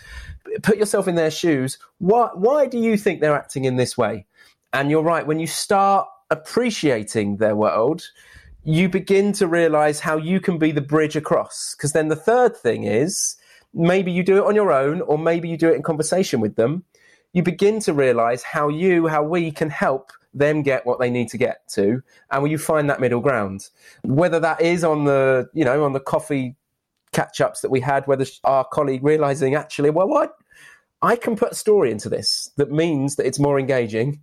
put 0.61 0.77
yourself 0.77 1.07
in 1.07 1.15
their 1.15 1.31
shoes. 1.31 1.79
Why, 1.97 2.29
why 2.35 2.67
do 2.67 2.77
you 2.77 2.95
think 2.95 3.21
they're 3.21 3.33
acting 3.33 3.65
in 3.65 3.77
this 3.77 3.97
way? 3.97 4.27
And 4.71 4.91
you're 4.91 5.01
right, 5.01 5.25
when 5.25 5.39
you 5.39 5.47
start 5.47 6.07
appreciating 6.29 7.37
their 7.37 7.55
world, 7.55 8.03
you 8.63 8.87
begin 8.87 9.33
to 9.33 9.47
realize 9.47 9.99
how 9.99 10.17
you 10.17 10.39
can 10.39 10.59
be 10.59 10.71
the 10.71 10.79
bridge 10.79 11.15
across. 11.15 11.73
Because 11.75 11.93
then 11.93 12.09
the 12.09 12.15
third 12.15 12.55
thing 12.55 12.83
is 12.83 13.35
maybe 13.73 14.11
you 14.11 14.21
do 14.21 14.37
it 14.37 14.45
on 14.45 14.53
your 14.53 14.71
own, 14.71 15.01
or 15.01 15.17
maybe 15.17 15.49
you 15.49 15.57
do 15.57 15.69
it 15.69 15.75
in 15.75 15.81
conversation 15.81 16.39
with 16.39 16.55
them. 16.55 16.83
You 17.33 17.41
begin 17.41 17.79
to 17.81 17.93
realize 17.93 18.43
how 18.43 18.69
you, 18.69 19.07
how 19.07 19.23
we 19.23 19.49
can 19.51 19.71
help 19.71 20.11
them 20.33 20.61
get 20.61 20.85
what 20.85 20.99
they 20.99 21.09
need 21.09 21.29
to 21.29 21.37
get 21.37 21.67
to, 21.69 22.01
and 22.31 22.43
will 22.43 22.49
you 22.49 22.57
find 22.57 22.89
that 22.89 22.99
middle 22.99 23.21
ground? 23.21 23.69
Whether 24.03 24.39
that 24.39 24.61
is 24.61 24.83
on 24.83 25.05
the, 25.05 25.49
you 25.53 25.65
know, 25.65 25.83
on 25.83 25.93
the 25.93 25.99
coffee 25.99 26.55
catch 27.11 27.41
ups 27.41 27.61
that 27.61 27.71
we 27.71 27.81
had, 27.81 28.05
whether 28.07 28.25
our 28.43 28.63
colleague 28.65 29.03
realizing 29.03 29.55
actually, 29.55 29.89
well, 29.89 30.07
what 30.07 30.35
I 31.01 31.15
can 31.15 31.35
put 31.35 31.53
a 31.53 31.55
story 31.55 31.91
into 31.91 32.09
this 32.09 32.51
that 32.57 32.71
means 32.71 33.15
that 33.15 33.25
it's 33.25 33.39
more 33.39 33.59
engaging, 33.59 34.21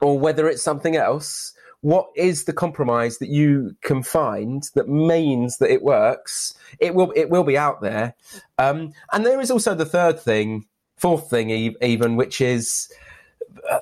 or 0.00 0.18
whether 0.18 0.48
it's 0.48 0.62
something 0.62 0.96
else 0.96 1.54
what 1.82 2.10
is 2.14 2.44
the 2.44 2.52
compromise 2.52 3.18
that 3.18 3.28
you 3.28 3.76
can 3.82 4.02
find 4.04 4.62
that 4.74 4.88
means 4.88 5.58
that 5.58 5.70
it 5.70 5.82
works? 5.82 6.54
It 6.78 6.94
will 6.94 7.12
it 7.14 7.28
will 7.28 7.44
be 7.44 7.58
out 7.58 7.82
there, 7.82 8.14
um, 8.56 8.92
and 9.12 9.26
there 9.26 9.40
is 9.40 9.50
also 9.50 9.74
the 9.74 9.84
third 9.84 10.18
thing, 10.18 10.66
fourth 10.96 11.28
thing 11.28 11.50
even, 11.82 12.16
which 12.16 12.40
is 12.40 12.90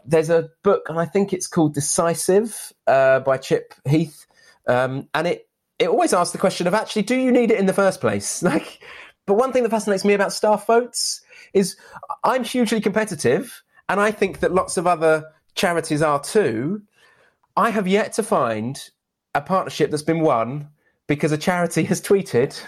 there's 0.05 0.31
a 0.31 0.51
book 0.62 0.87
and 0.88 0.99
I 0.99 1.07
think 1.07 1.33
it's 1.33 1.47
called 1.47 1.75
Decisive 1.75 2.73
uh, 2.87 3.21
by 3.21 3.37
Chip 3.37 3.75
Heath, 3.88 4.27
um, 4.66 5.09
and 5.14 5.27
it 5.27 5.49
it 5.79 5.88
always 5.88 6.12
asks 6.12 6.33
the 6.33 6.38
question 6.38 6.66
of 6.66 6.75
actually 6.75 7.03
do 7.03 7.16
you 7.16 7.33
need 7.33 7.51
it 7.51 7.59
in 7.59 7.66
the 7.66 7.73
first 7.73 8.01
place? 8.01 8.43
Like, 8.51 8.83
but 9.27 9.35
one 9.35 9.53
thing 9.53 9.62
that 9.62 9.71
fascinates 9.71 10.05
me 10.05 10.14
about 10.14 10.33
staff 10.33 10.66
votes 10.66 11.21
is 11.53 11.77
I'm 12.25 12.45
hugely 12.45 12.81
competitive, 12.81 13.62
and 13.88 14.01
I 14.01 14.11
think 14.11 14.40
that 14.40 14.53
lots 14.53 14.77
of 14.77 14.87
other 14.87 15.25
charities 15.55 16.03
are 16.03 16.21
too. 16.21 16.83
I 17.57 17.71
have 17.71 17.87
yet 17.87 18.12
to 18.14 18.23
find 18.23 18.83
a 19.35 19.40
partnership 19.40 19.90
that's 19.90 20.03
been 20.03 20.21
won 20.21 20.69
because 21.07 21.33
a 21.33 21.38
charity 21.38 21.83
has 21.90 22.01
tweeted 22.01 22.61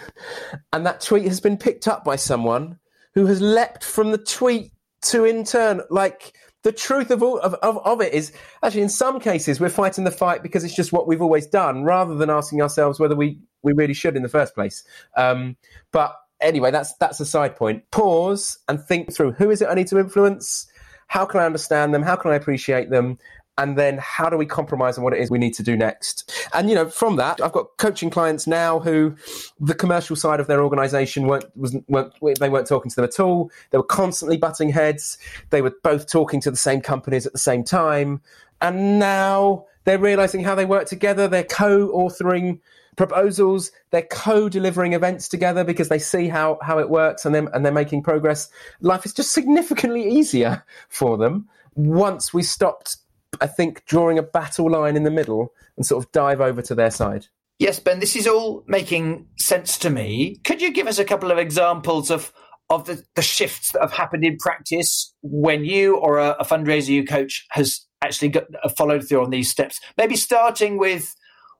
and 0.71 0.85
that 0.85 1.01
tweet 1.01 1.25
has 1.25 1.41
been 1.41 1.57
picked 1.57 1.87
up 1.87 2.03
by 2.03 2.15
someone 2.15 2.77
who 3.13 3.25
has 3.25 3.41
leapt 3.41 3.83
from 3.83 4.11
the 4.11 4.17
tweet 4.17 4.71
to 5.01 5.25
in 5.25 5.43
turn 5.43 5.81
like 5.89 6.35
the 6.63 6.71
truth 6.71 7.11
of 7.11 7.21
all 7.21 7.39
of, 7.39 7.53
of, 7.55 7.77
of 7.85 8.01
it 8.01 8.13
is 8.13 8.33
actually 8.63 8.81
in 8.81 8.89
some 8.89 9.19
cases 9.19 9.59
we're 9.59 9.69
fighting 9.69 10.03
the 10.03 10.11
fight 10.11 10.41
because 10.41 10.63
it's 10.63 10.75
just 10.75 10.91
what 10.91 11.07
we've 11.07 11.21
always 11.21 11.45
done 11.45 11.83
rather 11.83 12.15
than 12.15 12.29
asking 12.29 12.61
ourselves 12.61 12.99
whether 12.99 13.15
we 13.15 13.39
we 13.61 13.73
really 13.73 13.93
should 13.93 14.15
in 14.15 14.23
the 14.23 14.29
first 14.29 14.55
place. 14.55 14.83
Um, 15.15 15.55
but 15.91 16.15
anyway 16.41 16.71
that's 16.71 16.93
that's 16.95 17.19
a 17.19 17.25
side 17.25 17.55
point. 17.55 17.83
Pause 17.91 18.57
and 18.67 18.81
think 18.81 19.13
through. 19.13 19.33
Who 19.33 19.51
is 19.51 19.61
it 19.61 19.67
i 19.69 19.73
need 19.73 19.87
to 19.87 19.99
influence? 19.99 20.67
How 21.07 21.25
can 21.25 21.41
i 21.41 21.45
understand 21.45 21.93
them? 21.93 22.01
How 22.01 22.15
can 22.15 22.31
i 22.31 22.35
appreciate 22.35 22.89
them 22.89 23.19
and 23.57 23.77
then 23.77 23.99
how 24.01 24.29
do 24.29 24.37
we 24.37 24.45
compromise 24.45 24.97
on 24.97 25.03
what 25.03 25.13
it 25.13 25.19
is 25.19 25.29
we 25.29 25.37
need 25.37 25.53
to 25.55 25.63
do 25.63 25.75
next? 25.75 26.31
And 26.53 26.69
you 26.69 26.75
know 26.75 26.89
from 26.89 27.15
that 27.17 27.41
i've 27.41 27.51
got 27.51 27.77
coaching 27.77 28.09
clients 28.09 28.47
now 28.47 28.79
who 28.79 29.15
the 29.59 29.73
commercial 29.73 30.15
side 30.15 30.39
of 30.39 30.47
their 30.47 30.63
organization 30.63 31.27
weren't, 31.27 31.45
wasn't, 31.55 31.87
weren't 31.89 32.13
they 32.39 32.49
weren't 32.49 32.67
talking 32.67 32.89
to 32.89 32.95
them 32.95 33.05
at 33.05 33.19
all. 33.19 33.51
They 33.71 33.77
were 33.77 33.83
constantly 33.83 34.37
butting 34.37 34.69
heads. 34.69 35.17
They 35.49 35.61
were 35.61 35.73
both 35.83 36.09
talking 36.11 36.41
to 36.41 36.51
the 36.51 36.57
same 36.57 36.81
companies 36.81 37.25
at 37.25 37.33
the 37.33 37.39
same 37.39 37.63
time. 37.63 38.21
And 38.61 38.99
now 38.99 39.65
they're 39.83 39.99
realizing 39.99 40.43
how 40.43 40.55
they 40.55 40.65
work 40.65 40.87
together. 40.87 41.27
They're 41.27 41.43
co-authoring 41.43 42.59
proposals. 42.95 43.71
They're 43.91 44.03
co-delivering 44.03 44.93
events 44.93 45.27
together 45.27 45.63
because 45.63 45.89
they 45.89 45.99
see 45.99 46.27
how 46.27 46.59
how 46.61 46.79
it 46.79 46.89
works 46.89 47.25
and 47.25 47.33
then 47.33 47.49
and 47.53 47.65
they're 47.65 47.71
making 47.71 48.03
progress. 48.03 48.49
Life 48.81 49.05
is 49.05 49.13
just 49.13 49.33
significantly 49.33 50.07
easier 50.07 50.63
for 50.89 51.17
them 51.17 51.47
once 51.75 52.33
we 52.33 52.43
stopped 52.43 52.97
I 53.41 53.47
think, 53.47 53.85
drawing 53.85 54.17
a 54.17 54.23
battle 54.23 54.69
line 54.69 54.95
in 54.95 55.03
the 55.03 55.11
middle 55.11 55.53
and 55.77 55.85
sort 55.85 56.03
of 56.03 56.11
dive 56.11 56.41
over 56.41 56.61
to 56.61 56.75
their 56.75 56.91
side. 56.91 57.27
Yes, 57.59 57.79
Ben, 57.79 57.99
this 57.99 58.15
is 58.15 58.27
all 58.27 58.63
making 58.67 59.27
sense 59.37 59.77
to 59.79 59.89
me. 59.89 60.39
Could 60.43 60.61
you 60.61 60.71
give 60.71 60.87
us 60.87 60.99
a 60.99 61.05
couple 61.05 61.31
of 61.31 61.37
examples 61.37 62.11
of 62.11 62.33
of 62.69 62.85
the, 62.85 63.03
the 63.15 63.21
shifts 63.21 63.71
that 63.71 63.81
have 63.81 63.91
happened 63.91 64.23
in 64.23 64.37
practice 64.37 65.13
when 65.21 65.63
you 65.63 65.97
or 65.97 66.17
a, 66.17 66.31
a 66.39 66.45
fundraiser 66.45 66.87
you 66.87 67.05
coach 67.05 67.45
has 67.51 67.85
actually 68.01 68.29
got, 68.29 68.45
uh, 68.63 68.69
followed 68.69 69.07
through 69.07 69.23
on 69.23 69.29
these 69.29 69.51
steps? 69.51 69.79
Maybe 69.97 70.15
starting 70.15 70.77
with 70.77 71.13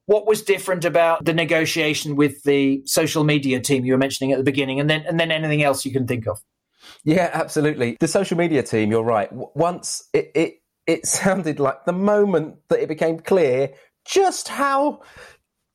what 0.06 0.26
was 0.26 0.42
different 0.42 0.86
about 0.86 1.24
the 1.24 1.34
negotiation 1.34 2.16
with 2.16 2.42
the 2.44 2.82
social 2.86 3.24
media 3.24 3.60
team 3.60 3.86
you 3.86 3.94
were 3.94 4.00
mentioning 4.00 4.32
at 4.32 4.38
the 4.38 4.44
beginning, 4.44 4.80
and 4.80 4.90
then 4.90 5.06
and 5.08 5.20
then 5.20 5.32
anything 5.32 5.64
else 5.64 5.86
you 5.86 5.92
can 5.92 6.08
think 6.08 6.28
of. 6.28 6.42
Yeah, 7.04 7.30
absolutely. 7.34 7.98
The 8.00 8.08
social 8.08 8.38
media 8.38 8.64
team, 8.64 8.92
you're 8.92 9.04
right. 9.04 9.30
Once 9.32 10.04
it, 10.14 10.32
it 10.36 10.54
it 10.88 11.06
sounded 11.06 11.60
like 11.60 11.86
the 11.86 11.94
moment 11.94 12.58
that 12.70 12.80
it 12.80 12.88
became 12.88 13.20
clear 13.20 13.74
just 14.06 14.50
how 14.50 15.02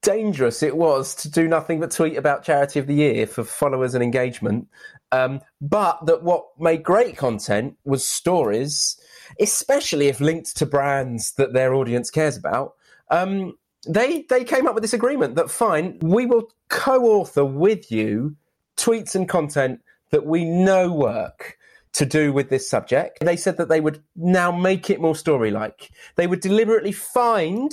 dangerous 0.02 0.62
it 0.62 0.76
was 0.76 1.14
to 1.14 1.30
do 1.30 1.48
nothing 1.48 1.80
but 1.80 1.90
tweet 1.90 2.16
about 2.16 2.44
charity 2.44 2.78
of 2.78 2.86
the 2.86 2.94
year 2.94 3.26
for 3.26 3.42
followers 3.42 3.94
and 3.94 4.04
engagement. 4.04 4.68
Um, 5.10 5.40
but 5.60 6.04
that 6.06 6.22
what 6.22 6.46
made 6.58 6.82
great 6.82 7.16
content 7.16 7.76
was 7.84 8.06
stories 8.06 9.00
especially 9.40 10.08
if 10.08 10.20
linked 10.20 10.56
to 10.56 10.66
brands 10.66 11.32
that 11.32 11.52
their 11.52 11.74
audience 11.74 12.10
cares 12.10 12.36
about. 12.36 12.74
Um, 13.10 13.54
they 13.86 14.22
they 14.28 14.44
came 14.44 14.66
up 14.66 14.74
with 14.74 14.82
this 14.82 14.92
agreement 14.92 15.36
that 15.36 15.50
fine 15.50 15.98
we 16.00 16.26
will 16.26 16.50
co-author 16.68 17.44
with 17.44 17.90
you 17.92 18.36
tweets 18.76 19.14
and 19.14 19.28
content 19.28 19.80
that 20.10 20.26
we 20.26 20.44
know 20.44 20.92
work 20.92 21.57
to 21.98 22.06
do 22.06 22.32
with 22.32 22.48
this 22.48 22.70
subject. 22.70 23.18
They 23.20 23.36
said 23.36 23.56
that 23.56 23.68
they 23.68 23.80
would 23.80 24.00
now 24.14 24.52
make 24.52 24.88
it 24.88 25.00
more 25.00 25.16
story 25.16 25.50
like. 25.50 25.90
They 26.14 26.28
would 26.28 26.38
deliberately 26.38 26.92
find 26.92 27.72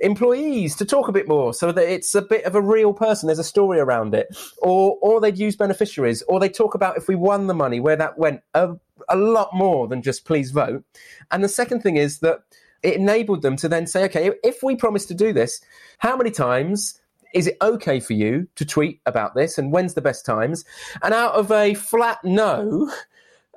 employees 0.00 0.74
to 0.76 0.86
talk 0.86 1.06
a 1.06 1.12
bit 1.12 1.28
more 1.28 1.52
so 1.52 1.70
that 1.72 1.86
it's 1.86 2.14
a 2.14 2.22
bit 2.22 2.44
of 2.44 2.54
a 2.54 2.62
real 2.62 2.94
person, 2.94 3.26
there's 3.26 3.38
a 3.38 3.44
story 3.44 3.78
around 3.78 4.14
it. 4.14 4.34
Or 4.62 4.96
or 5.02 5.20
they'd 5.20 5.36
use 5.36 5.54
beneficiaries, 5.54 6.22
or 6.22 6.40
they 6.40 6.48
talk 6.48 6.74
about 6.74 6.96
if 6.96 7.08
we 7.08 7.14
won 7.14 7.46
the 7.46 7.54
money, 7.54 7.78
where 7.78 7.96
that 7.96 8.18
went 8.18 8.40
a, 8.54 8.70
a 9.06 9.16
lot 9.16 9.50
more 9.52 9.86
than 9.86 10.00
just 10.00 10.24
please 10.24 10.50
vote. 10.50 10.82
And 11.30 11.44
the 11.44 11.48
second 11.48 11.82
thing 11.82 11.96
is 11.96 12.20
that 12.20 12.38
it 12.82 12.94
enabled 12.94 13.42
them 13.42 13.56
to 13.56 13.68
then 13.68 13.86
say, 13.86 14.04
okay, 14.04 14.32
if 14.42 14.62
we 14.62 14.76
promise 14.76 15.04
to 15.06 15.14
do 15.14 15.34
this, 15.34 15.60
how 15.98 16.16
many 16.16 16.30
times 16.30 16.98
is 17.34 17.46
it 17.46 17.58
okay 17.60 18.00
for 18.00 18.14
you 18.14 18.48
to 18.56 18.64
tweet 18.64 19.02
about 19.04 19.34
this 19.34 19.58
and 19.58 19.72
when's 19.72 19.92
the 19.92 20.00
best 20.00 20.24
times? 20.24 20.64
And 21.02 21.12
out 21.12 21.34
of 21.34 21.52
a 21.52 21.74
flat 21.74 22.24
no, 22.24 22.90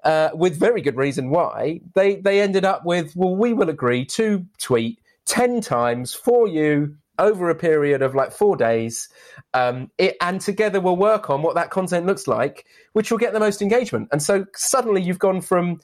uh, 0.03 0.29
with 0.33 0.59
very 0.59 0.81
good 0.81 0.95
reason 0.97 1.29
why, 1.29 1.81
they, 1.93 2.15
they 2.15 2.41
ended 2.41 2.65
up 2.65 2.85
with, 2.85 3.15
well, 3.15 3.35
we 3.35 3.53
will 3.53 3.69
agree 3.69 4.05
to 4.05 4.45
tweet 4.57 4.99
10 5.25 5.61
times 5.61 6.13
for 6.13 6.47
you 6.47 6.95
over 7.19 7.49
a 7.49 7.55
period 7.55 8.01
of 8.01 8.15
like 8.15 8.31
four 8.31 8.55
days. 8.57 9.07
Um, 9.53 9.91
it, 9.97 10.17
and 10.21 10.41
together 10.41 10.81
we'll 10.81 10.95
work 10.95 11.29
on 11.29 11.41
what 11.43 11.55
that 11.55 11.69
content 11.69 12.05
looks 12.05 12.27
like, 12.27 12.65
which 12.93 13.11
will 13.11 13.19
get 13.19 13.33
the 13.33 13.39
most 13.39 13.61
engagement. 13.61 14.09
And 14.11 14.21
so 14.21 14.45
suddenly 14.55 15.01
you've 15.01 15.19
gone 15.19 15.41
from 15.41 15.79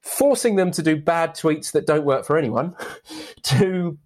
forcing 0.00 0.56
them 0.56 0.70
to 0.72 0.82
do 0.82 0.96
bad 0.96 1.34
tweets 1.34 1.72
that 1.72 1.86
don't 1.86 2.04
work 2.04 2.24
for 2.24 2.36
anyone 2.36 2.74
to 3.42 3.98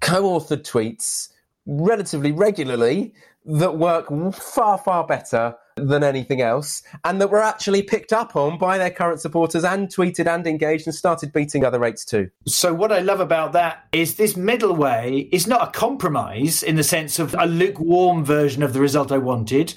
co-authored 0.00 0.62
tweets 0.62 1.28
relatively 1.66 2.32
regularly 2.32 3.14
that 3.44 3.78
work 3.78 4.06
far, 4.34 4.78
far 4.78 5.06
better 5.06 5.54
than 5.76 6.02
anything 6.02 6.40
else, 6.40 6.82
and 7.04 7.20
that 7.20 7.30
were 7.30 7.42
actually 7.42 7.82
picked 7.82 8.12
up 8.12 8.34
on 8.34 8.58
by 8.58 8.78
their 8.78 8.90
current 8.90 9.20
supporters 9.20 9.64
and 9.64 9.88
tweeted 9.88 10.26
and 10.26 10.46
engaged 10.46 10.86
and 10.86 10.94
started 10.94 11.32
beating 11.32 11.64
other 11.64 11.78
rates 11.78 12.04
too. 12.04 12.30
So, 12.46 12.72
what 12.72 12.92
I 12.92 13.00
love 13.00 13.20
about 13.20 13.52
that 13.52 13.86
is 13.92 14.16
this 14.16 14.36
middle 14.36 14.74
way 14.74 15.28
is 15.32 15.46
not 15.46 15.68
a 15.68 15.70
compromise 15.78 16.62
in 16.62 16.76
the 16.76 16.84
sense 16.84 17.18
of 17.18 17.34
a 17.38 17.46
lukewarm 17.46 18.24
version 18.24 18.62
of 18.62 18.72
the 18.72 18.80
result 18.80 19.12
I 19.12 19.18
wanted, 19.18 19.74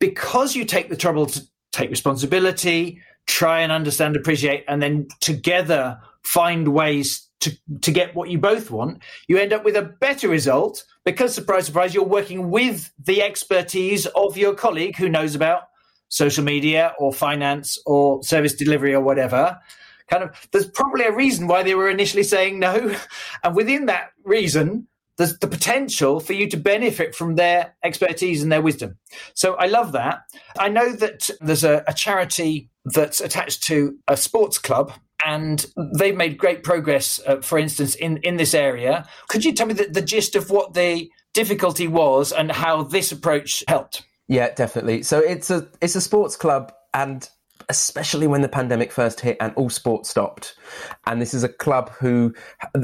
because 0.00 0.56
you 0.56 0.64
take 0.64 0.88
the 0.88 0.96
trouble 0.96 1.26
to 1.26 1.42
take 1.72 1.90
responsibility, 1.90 3.00
try 3.26 3.60
and 3.60 3.70
understand, 3.70 4.16
appreciate, 4.16 4.64
and 4.66 4.82
then 4.82 5.06
together 5.20 6.00
find 6.22 6.68
ways 6.68 7.27
to, 7.40 7.56
to 7.82 7.92
get 7.92 8.14
what 8.14 8.30
you 8.30 8.38
both 8.38 8.70
want, 8.70 9.02
you 9.28 9.38
end 9.38 9.52
up 9.52 9.64
with 9.64 9.76
a 9.76 9.82
better 9.82 10.28
result 10.28 10.84
because, 11.04 11.34
surprise, 11.34 11.66
surprise, 11.66 11.94
you're 11.94 12.04
working 12.04 12.50
with 12.50 12.90
the 13.04 13.22
expertise 13.22 14.06
of 14.06 14.36
your 14.36 14.54
colleague 14.54 14.96
who 14.96 15.08
knows 15.08 15.34
about 15.34 15.62
social 16.08 16.44
media 16.44 16.94
or 16.98 17.12
finance 17.12 17.78
or 17.86 18.22
service 18.22 18.54
delivery 18.54 18.94
or 18.94 19.00
whatever. 19.00 19.58
Kind 20.10 20.24
of, 20.24 20.48
there's 20.52 20.68
probably 20.70 21.04
a 21.04 21.14
reason 21.14 21.46
why 21.46 21.62
they 21.62 21.74
were 21.74 21.90
initially 21.90 22.22
saying 22.22 22.58
no. 22.58 22.94
And 23.44 23.54
within 23.54 23.86
that 23.86 24.10
reason, 24.24 24.88
there's 25.18 25.38
the 25.38 25.48
potential 25.48 26.20
for 26.20 26.32
you 26.32 26.48
to 26.48 26.56
benefit 26.56 27.14
from 27.14 27.34
their 27.34 27.74
expertise 27.84 28.42
and 28.42 28.50
their 28.50 28.62
wisdom. 28.62 28.96
So 29.34 29.54
I 29.54 29.66
love 29.66 29.92
that. 29.92 30.22
I 30.58 30.68
know 30.68 30.92
that 30.92 31.28
there's 31.40 31.64
a, 31.64 31.84
a 31.86 31.92
charity 31.92 32.70
that's 32.84 33.20
attached 33.20 33.64
to 33.64 33.98
a 34.08 34.16
sports 34.16 34.58
club 34.58 34.92
and 35.28 35.66
they've 35.98 36.16
made 36.16 36.38
great 36.38 36.62
progress, 36.62 37.20
uh, 37.26 37.36
for 37.42 37.58
instance, 37.58 37.94
in, 37.94 38.16
in 38.18 38.36
this 38.36 38.54
area. 38.54 39.06
Could 39.28 39.44
you 39.44 39.52
tell 39.52 39.66
me 39.66 39.74
the, 39.74 39.84
the 39.84 40.00
gist 40.00 40.34
of 40.34 40.48
what 40.48 40.72
the 40.72 41.10
difficulty 41.34 41.86
was 41.86 42.32
and 42.32 42.50
how 42.50 42.82
this 42.82 43.12
approach 43.12 43.62
helped? 43.68 44.04
Yeah, 44.26 44.54
definitely. 44.54 45.02
So 45.02 45.18
it's 45.18 45.50
a 45.50 45.68
it's 45.82 45.96
a 45.96 46.00
sports 46.00 46.36
club, 46.36 46.72
and 46.94 47.28
especially 47.68 48.26
when 48.26 48.40
the 48.40 48.48
pandemic 48.48 48.90
first 48.90 49.20
hit 49.20 49.36
and 49.40 49.52
all 49.54 49.68
sports 49.68 50.08
stopped. 50.08 50.54
And 51.06 51.20
this 51.20 51.34
is 51.34 51.44
a 51.44 51.48
club 51.48 51.90
who, 51.90 52.34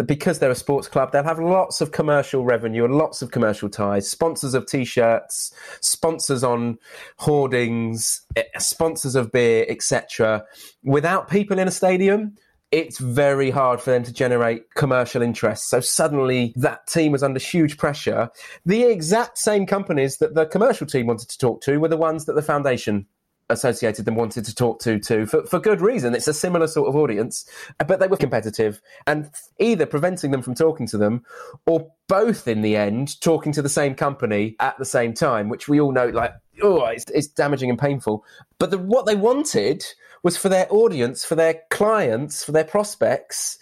because 0.04 0.38
they're 0.38 0.50
a 0.50 0.54
sports 0.54 0.88
club, 0.88 1.12
they'll 1.12 1.24
have 1.24 1.38
lots 1.38 1.80
of 1.80 1.92
commercial 1.92 2.44
revenue 2.44 2.84
and 2.84 2.94
lots 2.94 3.22
of 3.22 3.30
commercial 3.30 3.68
ties, 3.68 4.10
sponsors 4.10 4.54
of 4.54 4.66
t 4.66 4.84
shirts, 4.84 5.54
sponsors 5.80 6.44
on 6.44 6.78
hoardings, 7.18 8.22
eh, 8.36 8.42
sponsors 8.58 9.14
of 9.14 9.32
beer, 9.32 9.64
etc. 9.68 10.44
Without 10.82 11.30
people 11.30 11.58
in 11.58 11.68
a 11.68 11.72
stadium, 11.72 12.36
it's 12.74 12.98
very 12.98 13.50
hard 13.50 13.80
for 13.80 13.92
them 13.92 14.02
to 14.02 14.12
generate 14.12 14.74
commercial 14.74 15.22
interest. 15.22 15.70
So 15.70 15.78
suddenly 15.78 16.52
that 16.56 16.88
team 16.88 17.12
was 17.12 17.22
under 17.22 17.38
huge 17.38 17.78
pressure. 17.78 18.30
The 18.66 18.82
exact 18.82 19.38
same 19.38 19.64
companies 19.64 20.18
that 20.18 20.34
the 20.34 20.44
commercial 20.44 20.86
team 20.86 21.06
wanted 21.06 21.28
to 21.28 21.38
talk 21.38 21.60
to 21.62 21.78
were 21.78 21.88
the 21.88 21.96
ones 21.96 22.24
that 22.24 22.34
the 22.34 22.42
foundation 22.42 23.06
associated 23.50 24.04
them 24.04 24.14
wanted 24.14 24.44
to 24.44 24.54
talk 24.54 24.80
to 24.80 24.98
too 24.98 25.26
for, 25.26 25.44
for 25.46 25.58
good 25.58 25.80
reason. 25.80 26.14
It's 26.14 26.28
a 26.28 26.34
similar 26.34 26.66
sort 26.66 26.88
of 26.88 26.96
audience 26.96 27.48
uh, 27.80 27.84
but 27.84 28.00
they 28.00 28.06
were 28.06 28.16
competitive 28.16 28.80
and 29.06 29.30
either 29.58 29.86
preventing 29.86 30.30
them 30.30 30.42
from 30.42 30.54
talking 30.54 30.86
to 30.88 30.98
them 30.98 31.24
or 31.66 31.90
both 32.08 32.48
in 32.48 32.62
the 32.62 32.76
end 32.76 33.20
talking 33.20 33.52
to 33.52 33.62
the 33.62 33.68
same 33.68 33.94
company 33.94 34.56
at 34.60 34.78
the 34.78 34.84
same 34.84 35.14
time 35.14 35.48
which 35.48 35.68
we 35.68 35.80
all 35.80 35.92
know 35.92 36.08
like 36.08 36.32
oh 36.62 36.84
it's, 36.86 37.04
it's 37.10 37.28
damaging 37.28 37.70
and 37.70 37.78
painful. 37.78 38.24
But 38.58 38.70
the, 38.70 38.78
what 38.78 39.06
they 39.06 39.16
wanted 39.16 39.84
was 40.22 40.36
for 40.36 40.48
their 40.48 40.66
audience 40.70 41.24
for 41.24 41.34
their 41.34 41.60
clients 41.70 42.44
for 42.44 42.52
their 42.52 42.64
prospects 42.64 43.58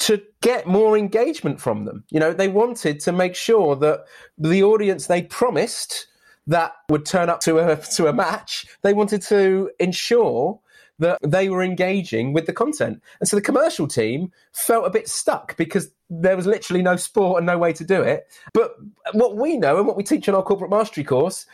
to 0.00 0.22
get 0.42 0.66
more 0.66 0.96
engagement 0.96 1.60
from 1.60 1.84
them. 1.84 2.04
You 2.10 2.20
know 2.20 2.32
they 2.32 2.48
wanted 2.48 3.00
to 3.00 3.12
make 3.12 3.34
sure 3.34 3.76
that 3.76 4.04
the 4.36 4.62
audience 4.62 5.06
they 5.06 5.22
promised 5.22 6.07
that 6.48 6.72
would 6.88 7.06
turn 7.06 7.28
up 7.28 7.40
to 7.40 7.58
a 7.58 7.76
to 7.96 8.08
a 8.08 8.12
match, 8.12 8.66
they 8.82 8.92
wanted 8.92 9.22
to 9.22 9.70
ensure 9.78 10.60
that 10.98 11.18
they 11.22 11.48
were 11.48 11.62
engaging 11.62 12.32
with 12.32 12.46
the 12.46 12.52
content. 12.52 13.00
And 13.20 13.28
so 13.28 13.36
the 13.36 13.42
commercial 13.42 13.86
team 13.86 14.32
felt 14.52 14.84
a 14.84 14.90
bit 14.90 15.08
stuck 15.08 15.56
because 15.56 15.92
there 16.10 16.36
was 16.36 16.46
literally 16.46 16.82
no 16.82 16.96
sport 16.96 17.38
and 17.38 17.46
no 17.46 17.56
way 17.56 17.72
to 17.74 17.84
do 17.84 18.02
it. 18.02 18.26
But 18.52 18.74
what 19.12 19.36
we 19.36 19.56
know 19.56 19.78
and 19.78 19.86
what 19.86 19.96
we 19.96 20.02
teach 20.02 20.28
on 20.28 20.34
our 20.34 20.42
corporate 20.42 20.70
mastery 20.70 21.04
course 21.04 21.46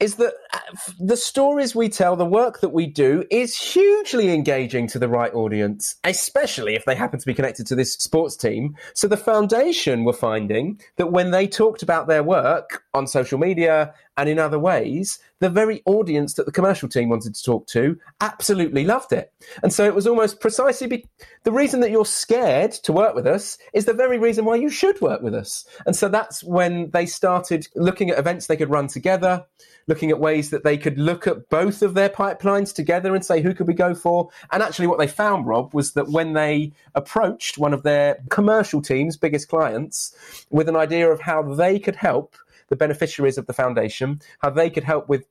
is 0.00 0.14
that 0.14 0.34
uh, 0.54 0.58
the 1.00 1.16
stories 1.16 1.74
we 1.74 1.88
tell, 1.88 2.14
the 2.14 2.24
work 2.24 2.60
that 2.60 2.68
we 2.68 2.86
do 2.86 3.24
is 3.30 3.58
hugely 3.58 4.32
engaging 4.32 4.86
to 4.86 4.98
the 4.98 5.08
right 5.08 5.34
audience, 5.34 5.96
especially 6.04 6.74
if 6.74 6.84
they 6.84 6.94
happen 6.94 7.18
to 7.18 7.26
be 7.26 7.34
connected 7.34 7.66
to 7.66 7.74
this 7.74 7.94
sports 7.94 8.36
team. 8.36 8.76
So 8.94 9.08
the 9.08 9.16
foundation 9.16 10.04
were 10.04 10.12
finding 10.12 10.80
that 10.96 11.10
when 11.10 11.32
they 11.32 11.48
talked 11.48 11.82
about 11.82 12.06
their 12.06 12.22
work 12.22 12.84
on 12.94 13.08
social 13.08 13.38
media 13.38 13.92
and 14.18 14.28
in 14.28 14.40
other 14.40 14.58
ways, 14.58 15.20
the 15.38 15.48
very 15.48 15.80
audience 15.86 16.34
that 16.34 16.44
the 16.44 16.52
commercial 16.52 16.88
team 16.88 17.08
wanted 17.08 17.36
to 17.36 17.42
talk 17.42 17.68
to 17.68 17.96
absolutely 18.20 18.84
loved 18.84 19.12
it. 19.12 19.32
And 19.62 19.72
so 19.72 19.84
it 19.84 19.94
was 19.94 20.08
almost 20.08 20.40
precisely 20.40 20.88
be- 20.88 21.06
the 21.44 21.52
reason 21.52 21.78
that 21.80 21.92
you're 21.92 22.04
scared 22.04 22.72
to 22.72 22.92
work 22.92 23.14
with 23.14 23.28
us 23.28 23.58
is 23.72 23.84
the 23.84 23.92
very 23.92 24.18
reason 24.18 24.44
why 24.44 24.56
you 24.56 24.70
should 24.70 25.00
work 25.00 25.22
with 25.22 25.34
us. 25.34 25.64
And 25.86 25.94
so 25.94 26.08
that's 26.08 26.42
when 26.42 26.90
they 26.90 27.06
started 27.06 27.68
looking 27.76 28.10
at 28.10 28.18
events 28.18 28.48
they 28.48 28.56
could 28.56 28.70
run 28.70 28.88
together 28.88 29.46
looking 29.86 30.10
at 30.10 30.20
ways 30.20 30.50
that 30.50 30.64
they 30.64 30.76
could 30.76 30.98
look 30.98 31.26
at 31.26 31.48
both 31.48 31.80
of 31.80 31.94
their 31.94 32.10
pipelines 32.10 32.74
together 32.74 33.14
and 33.14 33.24
say, 33.24 33.40
who 33.40 33.54
could 33.54 33.66
we 33.66 33.72
go 33.72 33.94
for? 33.94 34.28
And 34.52 34.62
actually, 34.62 34.86
what 34.86 34.98
they 34.98 35.06
found, 35.06 35.46
Rob, 35.46 35.72
was 35.72 35.92
that 35.94 36.10
when 36.10 36.34
they 36.34 36.72
approached 36.94 37.56
one 37.56 37.72
of 37.72 37.84
their 37.84 38.18
commercial 38.28 38.82
teams, 38.82 39.16
biggest 39.16 39.48
clients, 39.48 40.14
with 40.50 40.68
an 40.68 40.76
idea 40.76 41.10
of 41.10 41.22
how 41.22 41.42
they 41.42 41.78
could 41.78 41.96
help 41.96 42.36
the 42.68 42.76
beneficiaries 42.76 43.38
of 43.38 43.46
the 43.46 43.52
foundation, 43.52 44.20
how 44.40 44.50
they 44.50 44.70
could 44.70 44.84
help 44.84 45.08
with 45.08 45.24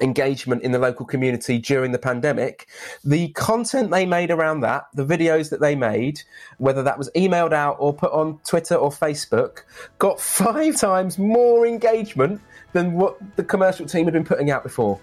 engagement 0.00 0.62
in 0.62 0.72
the 0.72 0.78
local 0.78 1.04
community 1.04 1.58
during 1.58 1.92
the 1.92 1.98
pandemic. 1.98 2.68
The 3.04 3.28
content 3.28 3.90
they 3.90 4.06
made 4.06 4.30
around 4.30 4.60
that, 4.60 4.84
the 4.94 5.04
videos 5.04 5.50
that 5.50 5.60
they 5.60 5.74
made, 5.74 6.22
whether 6.58 6.82
that 6.82 6.98
was 6.98 7.10
emailed 7.14 7.52
out 7.52 7.76
or 7.78 7.92
put 7.92 8.12
on 8.12 8.40
Twitter 8.46 8.74
or 8.74 8.90
Facebook, 8.90 9.64
got 9.98 10.20
five 10.40 10.76
times 10.76 11.18
more 11.18 11.66
engagement 11.66 12.40
than 12.72 12.94
what 12.94 13.18
the 13.36 13.44
commercial 13.44 13.86
team 13.86 14.04
had 14.04 14.14
been 14.14 14.24
putting 14.24 14.50
out 14.50 14.62
before. 14.62 15.00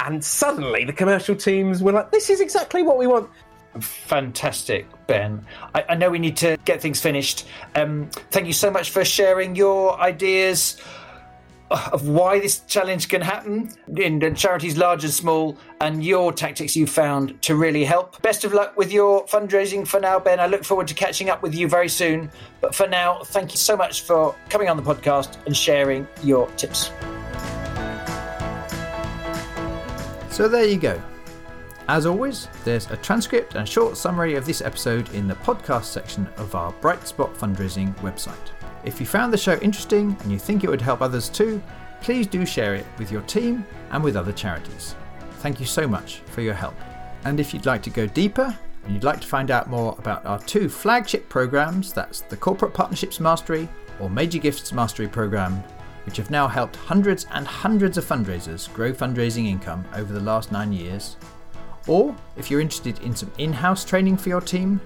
And 0.00 0.22
suddenly 0.24 0.84
the 0.84 0.92
commercial 0.92 1.36
teams 1.36 1.82
were 1.82 1.92
like, 1.92 2.10
this 2.10 2.28
is 2.28 2.40
exactly 2.40 2.82
what 2.82 2.98
we 2.98 3.06
want. 3.06 3.30
Fantastic, 3.80 4.86
Ben. 5.06 5.44
I, 5.74 5.84
I 5.90 5.94
know 5.94 6.10
we 6.10 6.18
need 6.18 6.36
to 6.38 6.56
get 6.64 6.80
things 6.80 7.00
finished. 7.00 7.46
Um, 7.74 8.08
thank 8.30 8.46
you 8.46 8.52
so 8.52 8.70
much 8.70 8.90
for 8.90 9.04
sharing 9.04 9.56
your 9.56 9.98
ideas 10.00 10.80
of 11.70 12.08
why 12.08 12.38
this 12.38 12.60
challenge 12.60 13.08
can 13.08 13.20
happen 13.20 13.70
in 13.96 14.34
charities 14.34 14.76
large 14.76 15.02
and 15.02 15.12
small 15.12 15.56
and 15.80 16.04
your 16.04 16.32
tactics 16.32 16.76
you 16.76 16.86
found 16.86 17.40
to 17.42 17.56
really 17.56 17.84
help. 17.84 18.20
Best 18.22 18.44
of 18.44 18.52
luck 18.52 18.76
with 18.76 18.92
your 18.92 19.26
fundraising 19.26 19.86
for 19.86 19.98
now, 19.98 20.18
Ben. 20.18 20.40
I 20.40 20.46
look 20.46 20.64
forward 20.64 20.88
to 20.88 20.94
catching 20.94 21.30
up 21.30 21.42
with 21.42 21.54
you 21.54 21.68
very 21.68 21.88
soon. 21.88 22.30
But 22.60 22.74
for 22.74 22.86
now, 22.86 23.22
thank 23.24 23.52
you 23.52 23.58
so 23.58 23.76
much 23.76 24.02
for 24.02 24.34
coming 24.50 24.68
on 24.68 24.76
the 24.76 24.82
podcast 24.82 25.36
and 25.46 25.56
sharing 25.56 26.06
your 26.22 26.48
tips. 26.52 26.90
So 30.30 30.48
there 30.48 30.64
you 30.64 30.78
go. 30.78 31.00
As 31.86 32.06
always, 32.06 32.48
there's 32.64 32.90
a 32.90 32.96
transcript 32.96 33.56
and 33.56 33.68
short 33.68 33.98
summary 33.98 34.36
of 34.36 34.46
this 34.46 34.62
episode 34.62 35.12
in 35.12 35.28
the 35.28 35.34
podcast 35.34 35.84
section 35.84 36.26
of 36.38 36.54
our 36.54 36.72
Bright 36.80 37.06
Spot 37.06 37.34
Fundraising 37.34 37.94
website. 37.96 38.32
If 38.84 39.00
you 39.00 39.04
found 39.04 39.30
the 39.30 39.38
show 39.38 39.58
interesting 39.58 40.16
and 40.22 40.32
you 40.32 40.38
think 40.38 40.64
it 40.64 40.70
would 40.70 40.80
help 40.80 41.02
others 41.02 41.28
too, 41.28 41.62
please 42.00 42.26
do 42.26 42.46
share 42.46 42.74
it 42.74 42.86
with 42.98 43.12
your 43.12 43.20
team 43.22 43.66
and 43.90 44.02
with 44.02 44.16
other 44.16 44.32
charities. 44.32 44.94
Thank 45.40 45.60
you 45.60 45.66
so 45.66 45.86
much 45.86 46.20
for 46.26 46.40
your 46.40 46.54
help. 46.54 46.74
And 47.26 47.38
if 47.38 47.52
you'd 47.52 47.66
like 47.66 47.82
to 47.82 47.90
go 47.90 48.06
deeper 48.06 48.56
and 48.84 48.94
you'd 48.94 49.04
like 49.04 49.20
to 49.20 49.26
find 49.26 49.50
out 49.50 49.68
more 49.68 49.94
about 49.98 50.24
our 50.24 50.38
two 50.38 50.70
flagship 50.70 51.28
programs 51.28 51.92
that's 51.92 52.22
the 52.22 52.36
Corporate 52.36 52.72
Partnerships 52.72 53.20
Mastery 53.20 53.68
or 54.00 54.08
Major 54.08 54.38
Gifts 54.38 54.72
Mastery 54.72 55.06
program, 55.06 55.62
which 56.06 56.16
have 56.16 56.30
now 56.30 56.48
helped 56.48 56.76
hundreds 56.76 57.26
and 57.32 57.46
hundreds 57.46 57.98
of 57.98 58.06
fundraisers 58.06 58.72
grow 58.72 58.92
fundraising 58.94 59.46
income 59.46 59.84
over 59.94 60.14
the 60.14 60.20
last 60.20 60.50
nine 60.50 60.72
years, 60.72 61.16
or 61.86 62.14
if 62.36 62.50
you're 62.50 62.60
interested 62.60 62.98
in 63.00 63.14
some 63.14 63.30
in 63.38 63.52
house 63.52 63.84
training 63.84 64.16
for 64.16 64.28
your 64.28 64.40
team, 64.40 64.80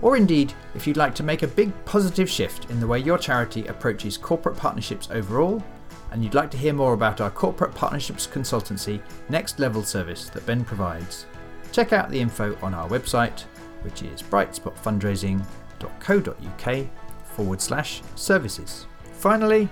or 0.00 0.16
indeed, 0.16 0.52
if 0.74 0.86
you'd 0.86 0.96
like 0.96 1.14
to 1.14 1.22
make 1.22 1.42
a 1.42 1.48
big 1.48 1.72
positive 1.84 2.28
shift 2.28 2.68
in 2.70 2.80
the 2.80 2.86
way 2.86 2.98
your 2.98 3.18
charity 3.18 3.66
approaches 3.66 4.16
corporate 4.16 4.56
partnerships 4.56 5.08
overall, 5.10 5.62
and 6.10 6.24
you'd 6.24 6.34
like 6.34 6.50
to 6.50 6.56
hear 6.56 6.72
more 6.72 6.92
about 6.92 7.20
our 7.20 7.30
corporate 7.30 7.74
partnerships 7.74 8.26
consultancy 8.26 9.00
next 9.28 9.60
level 9.60 9.82
service 9.82 10.28
that 10.30 10.44
Ben 10.44 10.64
provides, 10.64 11.26
check 11.70 11.92
out 11.92 12.10
the 12.10 12.20
info 12.20 12.56
on 12.62 12.74
our 12.74 12.88
website, 12.88 13.42
which 13.82 14.02
is 14.02 14.22
brightspotfundraising.co.uk 14.22 16.86
forward 17.24 17.60
slash 17.60 18.02
services. 18.14 18.86
Finally, 19.14 19.68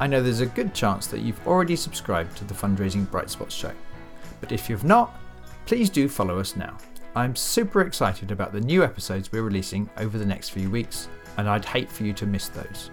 I 0.00 0.06
know 0.06 0.22
there's 0.22 0.40
a 0.40 0.46
good 0.46 0.74
chance 0.74 1.06
that 1.08 1.20
you've 1.20 1.46
already 1.46 1.76
subscribed 1.76 2.36
to 2.38 2.44
the 2.44 2.54
Fundraising 2.54 3.08
Bright 3.10 3.30
Spots 3.30 3.54
show, 3.54 3.72
but 4.40 4.50
if 4.50 4.68
you've 4.68 4.82
not, 4.82 5.14
please 5.66 5.90
do 5.90 6.08
follow 6.08 6.38
us 6.38 6.56
now. 6.56 6.76
I'm 7.16 7.36
super 7.36 7.82
excited 7.82 8.30
about 8.30 8.52
the 8.52 8.60
new 8.60 8.82
episodes 8.82 9.30
we're 9.30 9.42
releasing 9.42 9.88
over 9.98 10.18
the 10.18 10.26
next 10.26 10.50
few 10.50 10.70
weeks, 10.70 11.08
and 11.36 11.48
I'd 11.48 11.64
hate 11.64 11.90
for 11.90 12.04
you 12.04 12.12
to 12.14 12.26
miss 12.26 12.48
those. 12.48 12.90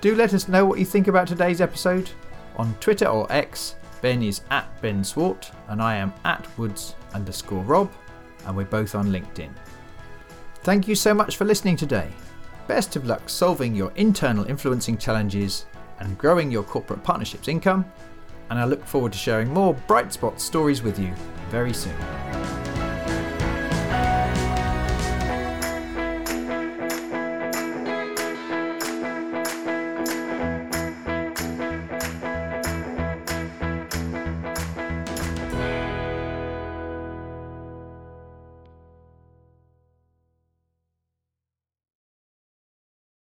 Do 0.00 0.14
let 0.14 0.34
us 0.34 0.48
know 0.48 0.64
what 0.64 0.78
you 0.78 0.84
think 0.84 1.08
about 1.08 1.28
today's 1.28 1.60
episode. 1.60 2.10
On 2.56 2.74
Twitter 2.80 3.06
or 3.06 3.30
X, 3.32 3.76
Ben 4.00 4.22
is 4.22 4.42
at 4.50 4.80
Ben 4.80 5.02
Swart, 5.02 5.50
and 5.68 5.82
I 5.82 5.96
am 5.96 6.12
at 6.24 6.46
Woods 6.58 6.94
underscore 7.14 7.62
Rob, 7.62 7.90
and 8.46 8.56
we're 8.56 8.64
both 8.64 8.94
on 8.94 9.08
LinkedIn. 9.08 9.50
Thank 10.62 10.86
you 10.86 10.94
so 10.94 11.12
much 11.14 11.36
for 11.36 11.44
listening 11.44 11.76
today. 11.76 12.08
Best 12.68 12.94
of 12.96 13.06
luck 13.06 13.28
solving 13.28 13.74
your 13.74 13.92
internal 13.96 14.44
influencing 14.46 14.98
challenges 14.98 15.66
and 15.98 16.18
growing 16.18 16.50
your 16.50 16.62
corporate 16.62 17.02
partnerships 17.02 17.48
income, 17.48 17.84
and 18.52 18.60
I 18.60 18.64
look 18.66 18.84
forward 18.84 19.12
to 19.12 19.18
sharing 19.18 19.50
more 19.50 19.72
bright 19.86 20.12
spot 20.12 20.38
stories 20.38 20.82
with 20.82 20.98
you 20.98 21.14
very 21.48 21.72
soon. 21.72 21.96